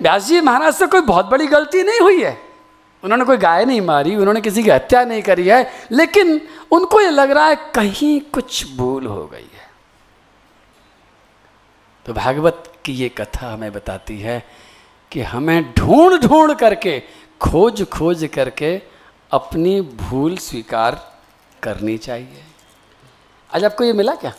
[0.02, 2.38] व्यास जी महाराज से कोई बहुत बड़ी गलती नहीं हुई है?
[3.04, 7.10] उन्होंने कोई गाय नहीं मारी, उन्होंने किसी की हत्या नहीं करी है, लेकिन उनको ये
[7.10, 9.70] लग रहा है कहीं कुछ भूल हो गई है।
[12.06, 14.46] तो भागवत की ये कथा हमें बताती है
[15.12, 17.02] कि हमें ढूंढ ढूंढ करके,
[17.40, 18.82] खोज खोज करके
[19.32, 21.18] अपनी भूल स्वीकार
[21.62, 22.44] करनी चाहिए।
[23.54, 24.32] आज आपको ये मिला क्या?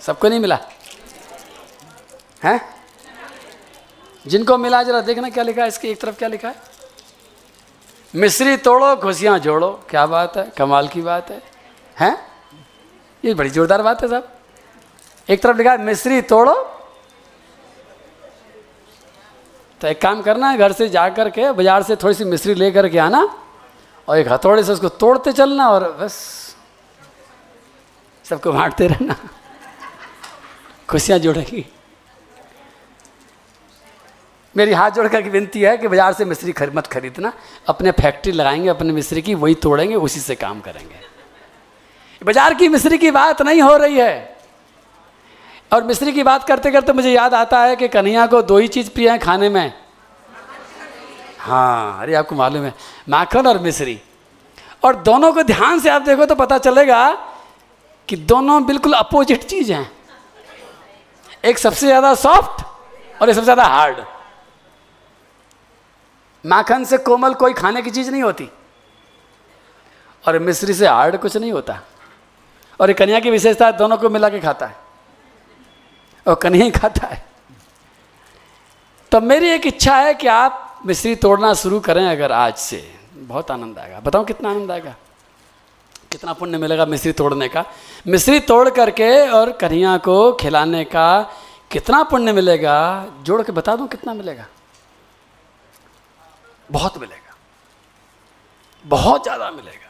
[0.00, 0.58] सबको नहीं मिला?
[2.44, 2.75] है?
[4.26, 6.54] जिनको मिला, जरा देखना क्या लिखा है, इसकी एक तरफ़ क्या लिखा है?
[8.14, 10.44] मिश्री तोड़ो खुशियाँ जोड़ो। क्या बात है?
[10.56, 11.42] कमाल की बात है।
[11.96, 12.16] हैं?
[13.24, 14.32] ये बड़ी जोरदार बात है साहब।
[15.28, 16.54] एक तरफ़ लिखा है मिश्री तोड़ो।
[19.80, 22.54] तो एक काम करना है घर से जा कर के, बाज़ार से थोड़ी सी मिश्री
[22.54, 23.22] ले करके आना
[24.08, 26.14] और एक हथौड़े से उसको तोड़ते चलना और बस,
[28.24, 29.16] सबको बांटते रहना।
[30.88, 31.64] खुशियाँ जोड़ेगी।
[34.56, 37.32] मेरी हाथ जोड़ कर विनती है कि बाज़ार से मिस्त्री खर, मत खरीदना।
[37.68, 41.04] अपने फैक्ट्री लगाएँगे अपने मिस्त्री की वही तोड़ेंगे उसी से काम करेंगे।
[42.22, 44.36] बाज़ार की मिस्त्री की बात नहीं हो रही है।
[45.72, 48.68] और मिश्री की बात करते करते मुझे याद आता है कि कन्हैया को दो ही
[48.68, 49.72] चीज़ प्रिय है खाने में।
[51.38, 52.72] हाँ अरे आपको मालूम है
[53.08, 54.00] माखन और मिश्री
[54.84, 57.06] और दोनों को ध्यान से आप देखो तो पता चलेगा
[58.08, 59.90] कि दोनों बिल्कुल अपोजिट चीज़ हैं।
[61.44, 62.64] एक सबसे ज़्यादा सॉफ्ट
[63.22, 63.96] और एक सबसे ज़्यादा हार्ड।
[66.46, 68.50] माखन से कोमल कोई खाने की चीज़ नहीं होती।
[70.28, 71.80] और मिश्री से हार्ड कुछ नहीं होता।
[72.80, 74.76] और कन्या की विशेषता दोनों को मिला के खाता है।
[76.28, 77.26] और कन्या ही खाता है।
[79.12, 83.50] तो मेरी एक इच्छा है कि आप मिश्री तोड़ना शुरू करें अगर आज से। बहुत
[83.50, 84.94] आनंद आएगा। बताओ कितना आनंद आएगा।
[86.12, 87.64] कितना पुण्य मिलेगा मिश्री तोड़ने का।
[88.06, 91.22] मिश्री तोड़ करके और कन्हैया को खिलाने का
[91.70, 93.06] कितना पुण्य मिलेगा?
[93.22, 94.46] जोड़ के बता दूँ कितना मिलेगा?
[96.68, 97.34] बहुत मिलेगा।
[98.84, 99.84] बहुत ज़्यादा मिलेगा।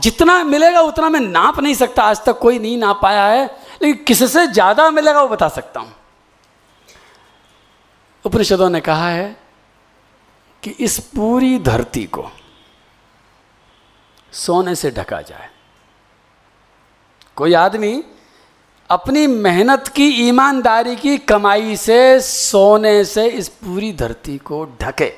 [0.00, 3.44] जितना मिलेगा उतना मैं नाप नहीं सकता। आज तक कोई नहीं नाप पाया है,
[3.82, 5.94] लेकिन किससे ज़्यादा मिलेगा वो बता सकता हूँ।
[8.24, 9.36] उपनिषदों ने कहा है
[10.62, 12.30] कि इस पूरी धरती को
[14.32, 15.48] सोने से ढका जाए।
[17.36, 18.02] कोई आदमी
[18.90, 25.12] अपनी मेहनत की, ईमानदारी की, कमाई से, सोने से इस पूरी धरती को ढके।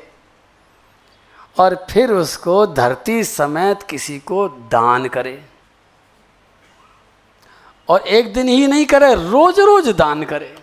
[1.57, 5.43] और फिर उसको धरती समेत किसी को दान करे।
[7.89, 10.55] और एक दिन ही नहीं करे रोज रोज दान करे।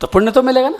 [0.00, 0.78] तो पुण्य तो मिलेगा ना।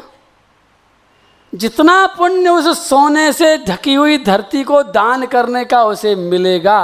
[1.52, 6.80] जितना पुण्य उस सोने से ढकी हुई धरती को दान करने का उसे मिलेगा,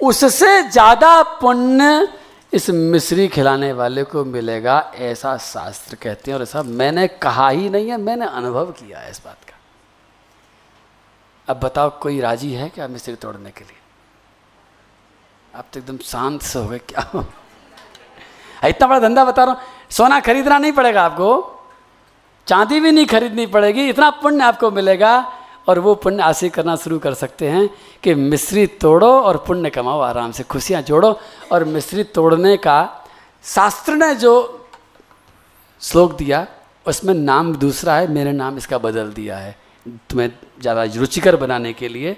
[0.00, 2.08] उससे ज़्यादा पुण्य
[2.52, 7.68] इस मिश्री खिलाने वाले को मिलेगा ऐसा शास्त्र कहते हैं और ऐसा मैंने कहा ही
[7.70, 9.54] नहीं है, मैंने अनुभव किया है इस बात का।
[11.48, 13.76] अब बताओ, कोई राज़ी है क्या मिश्री तोड़ने के लिए?
[15.54, 17.24] आप तो एकदम शांत से हो गए, क्या हो?
[18.68, 21.54] इतना बड़ा धंधा बता रहा हूँ, सोना खरीदना नहीं पड़ेगा आपको।
[22.46, 25.32] चांदी भी नहीं खरीदनी पड़ेगी, इतना पुण्य आपको मिलेगा
[25.68, 27.68] और वो पुण्य हासिल करना शुरू कर सकते हैं
[28.02, 31.18] कि मिश्री तोड़ो और पुण्य कमाओ आराम से, खुशियाँ जोड़ो।
[31.52, 33.04] और मिश्री तोड़ने का
[33.44, 34.32] शास्त्र ने जो
[35.82, 36.46] श्लोक दिया,
[36.86, 39.56] उसमें नाम दूसरा है, मेरे नाम इसका बदल दिया है।
[40.10, 42.16] तुम्हें ज़्यादा रुचिकर बनाने के लिए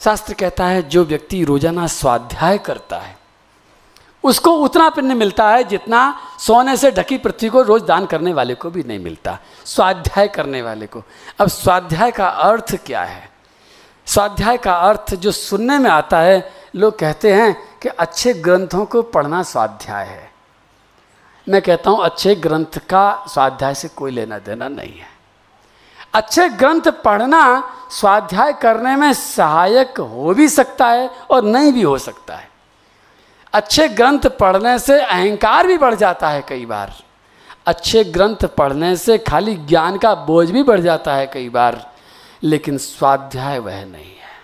[0.00, 3.15] शास्त्र कहता है, जो व्यक्ति रोज़ाना स्वाध्याय करता है
[4.26, 8.54] उसको उतना पुण्य मिलता है जितना सोने से ढकी पृथ्वी को रोज दान करने वाले
[8.54, 11.02] को भी नहीं मिलता। स्वाध्याय करने वाले को।
[11.40, 13.30] अब स्वाध्याय का अर्थ क्या है?
[14.06, 19.02] स्वाध्याय का अर्थ जो सुनने में आता है, लोग कहते हैं कि अच्छे ग्रंथों को
[19.02, 20.32] पढ़ना स्वाध्याय है।
[21.48, 25.16] मैं कहता हूँ, अच्छे ग्रंथ का स्वाध्याय से कोई लेना देना नहीं है।
[26.14, 31.98] अच्छे ग्रंथ पढ़ना स्वाध्याय करने में सहायक हो भी सकता है और नहीं भी हो
[31.98, 32.55] सकता है।
[33.56, 36.92] अच्छे ग्रंथ पढ़ने से अहंकार भी बढ़ जाता है कई बार।
[37.66, 41.90] अच्छे ग्रंथ पढ़ने से खाली ज्ञान का बोझ भी बढ़ जाता है कई बार,
[42.42, 44.34] लेकिन स्वाध्याय वह नहीं है।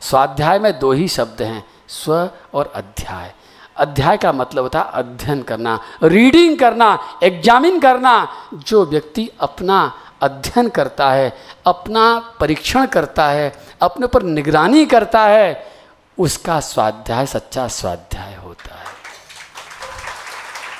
[0.00, 3.32] स्वाध्याय में दो ही शब्द हैं, स्व और अध्याय।
[3.76, 8.16] अध्याय का मतलब होता है अध्ययन करना रीडिंग करना एग्जामिन करना।
[8.54, 9.92] जो व्यक्ति अपना
[10.22, 11.32] अध्ययन करता है,
[11.66, 13.52] अपना परीक्षण करता है,
[13.82, 15.73] अपने ऊपर निगरानी करता है
[16.18, 18.84] उसका स्वाध्याय, सच्चा स्वाध्याय होता है।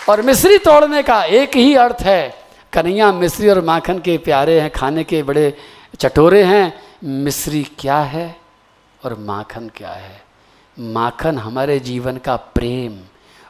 [0.09, 2.35] और मिश्री तोड़ने का एक ही अर्थ है,
[2.73, 5.57] कन्हैया मिश्री और माखन के प्यारे हैं, खाने के बड़े
[6.01, 8.37] चटोरे हैं। मिश्री क्या है
[9.05, 10.23] और माखन क्या है?
[10.79, 13.01] माखन हमारे जीवन का प्रेम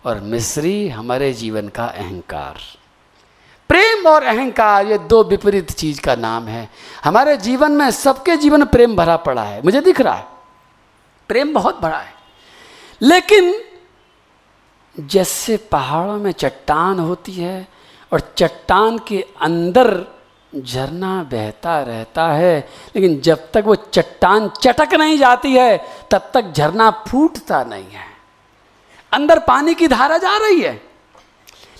[0.04, 2.56] और मिश्री हमारे जीवन का अहंकार।
[3.68, 6.68] प्रेम और अहंकार, ये दो विपरीत चीज़ का नाम है।
[7.04, 10.33] हमारे जीवन में सबके जीवन प्रेम भरा पड़ा है। मुझे दिख रहा है।
[11.28, 12.12] प्रेम बहुत बड़ा है।
[13.02, 13.54] लेकिन
[14.96, 17.66] जैसे पहाड़ों में चट्टान होती है
[18.12, 20.04] और चट्टान के अंदर
[20.52, 22.58] झरना बहता रहता है,
[22.96, 25.76] लेकिन जब तक वो चट्टान चटक नहीं जाती है,
[26.10, 28.06] तब तक झरना फूटता नहीं है।
[29.12, 30.74] अंदर पानी की धारा जा रही है,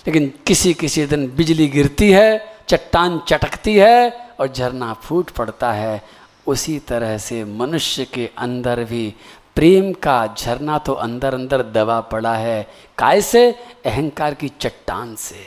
[0.07, 6.01] लेकिन किसी किसी दिन बिजली गिरती है, चट्टान चटकती है और झरना फूट पड़ता है।
[6.47, 9.13] उसी तरह से मनुष्य के अंदर भी
[9.55, 12.63] प्रेम का झरना तो अंदर अंदर दबा पड़ा है।
[12.97, 13.51] काय से?
[13.85, 15.45] अहंकार की चट्टान से।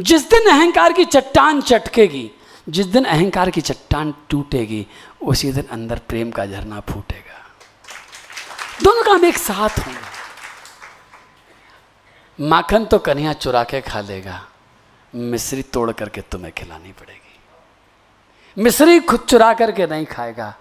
[0.00, 2.30] जिस दिन अहंकार की चट्टान चटकेगी,
[2.68, 4.86] जिस दिन अहंकार की चट्टान टूटेगी,
[5.22, 7.38] उसी दिन अंदर प्रेम का झरना फूटेगा।
[8.82, 10.06] दोनों काम एक साथ होंगे
[12.38, 14.44] माखन तो कन्हैया चुरा के खा लेगा,
[15.14, 17.27] मिश्री तोड़ करके तुम्हें खिलानी पड़ेगी।
[18.56, 20.54] मिश्री खुद चुरा करके नहीं खाएगा।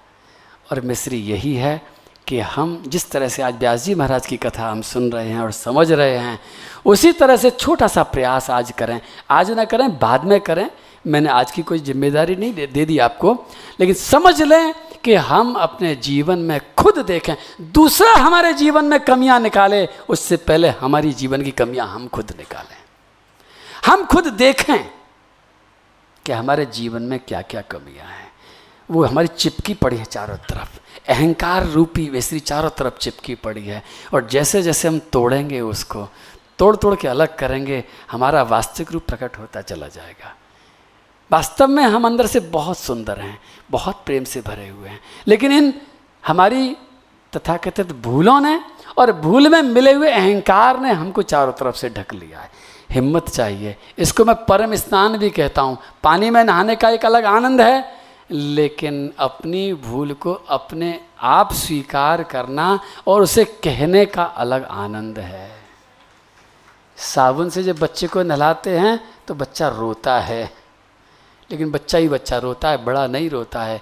[0.71, 1.81] और मिश्री यही है
[2.27, 5.39] कि हम जिस तरह से आज व्यास जी महाराज की कथा हम सुन रहे हैं
[5.39, 6.39] और समझ रहे हैं
[6.85, 10.69] उसी तरह से छोटा सा प्रयास आज करें। आज ना करें बाद में करें।
[11.07, 13.33] मैंने आज की कोई ज़िम्मेदारी नहीं दे, दे दी आपको।
[13.79, 14.73] लेकिन समझ लें
[15.03, 17.33] कि हम अपने जीवन में खुद देखें।
[17.71, 22.77] दूसरा हमारे जीवन में कमियाँ निकाले उससे पहले हमारी जीवन की कमियाँ हम खुद निकालें।
[23.85, 24.96] हम खुद देखें।
[26.27, 28.31] कि हमारे जीवन में क्या क्या कमियाँ हैं।
[28.91, 33.83] वो हमारी चिपकी पड़ी है चारों तरफ़। अहंकार रूपी वैसी चारों तरफ़ चिपकी पड़ी है।
[34.13, 36.07] और जैसे जैसे हम तोड़ेंगे उसको
[36.59, 40.35] तोड़ तोड़ के अलग करेंगे, हमारा वास्तविक रूप प्रकट होता चला जाएगा।
[41.31, 45.51] वास्तव में हम अंदर से बहुत सुंदर हैं, बहुत प्रेम से भरे हुए हैं। लेकिन
[45.51, 45.81] इन
[46.27, 46.77] हमारी
[47.37, 48.59] तथाकथित भूलों ने
[48.97, 53.29] और भूल में मिले हुए अहंकार ने हमको चारों तरफ़ से ढक लिया है। हिम्मत
[53.29, 57.61] चाहिए। इसको मैं परम स्नान भी कहता हूँ। पानी में नहाने का एक अलग आनंद
[57.61, 57.97] है,
[58.31, 65.49] लेकिन अपनी भूल को अपने आप स्वीकार करना और उसे कहने का अलग आनंद है।
[66.97, 70.43] साबुन से जब बच्चे को नहलाते हैं तो बच्चा रोता है।
[71.49, 73.81] लेकिन बच्चा ही बच्चा रोता है, बड़ा नहीं रोता है।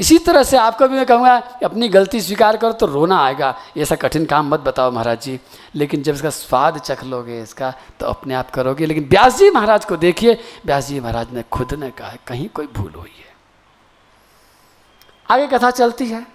[0.00, 3.96] इसी तरह से आपको भी मैं कहूँगा, अपनी गलती स्वीकार करो तो रोना आएगा। ऐसा
[3.96, 5.38] कठिन काम मत बताओ महाराज जी।
[5.74, 9.84] लेकिन जब इसका स्वाद चख लोगे इसका तो अपने आप करोगे। लेकिन ब्यास जी महाराज
[9.84, 10.34] को देखिए।
[10.66, 13.28] ब्यास जी महाराज ने खुद ने कहा कहीं कोई भूल हुई है।
[15.28, 16.26] आगे कथा चलती है।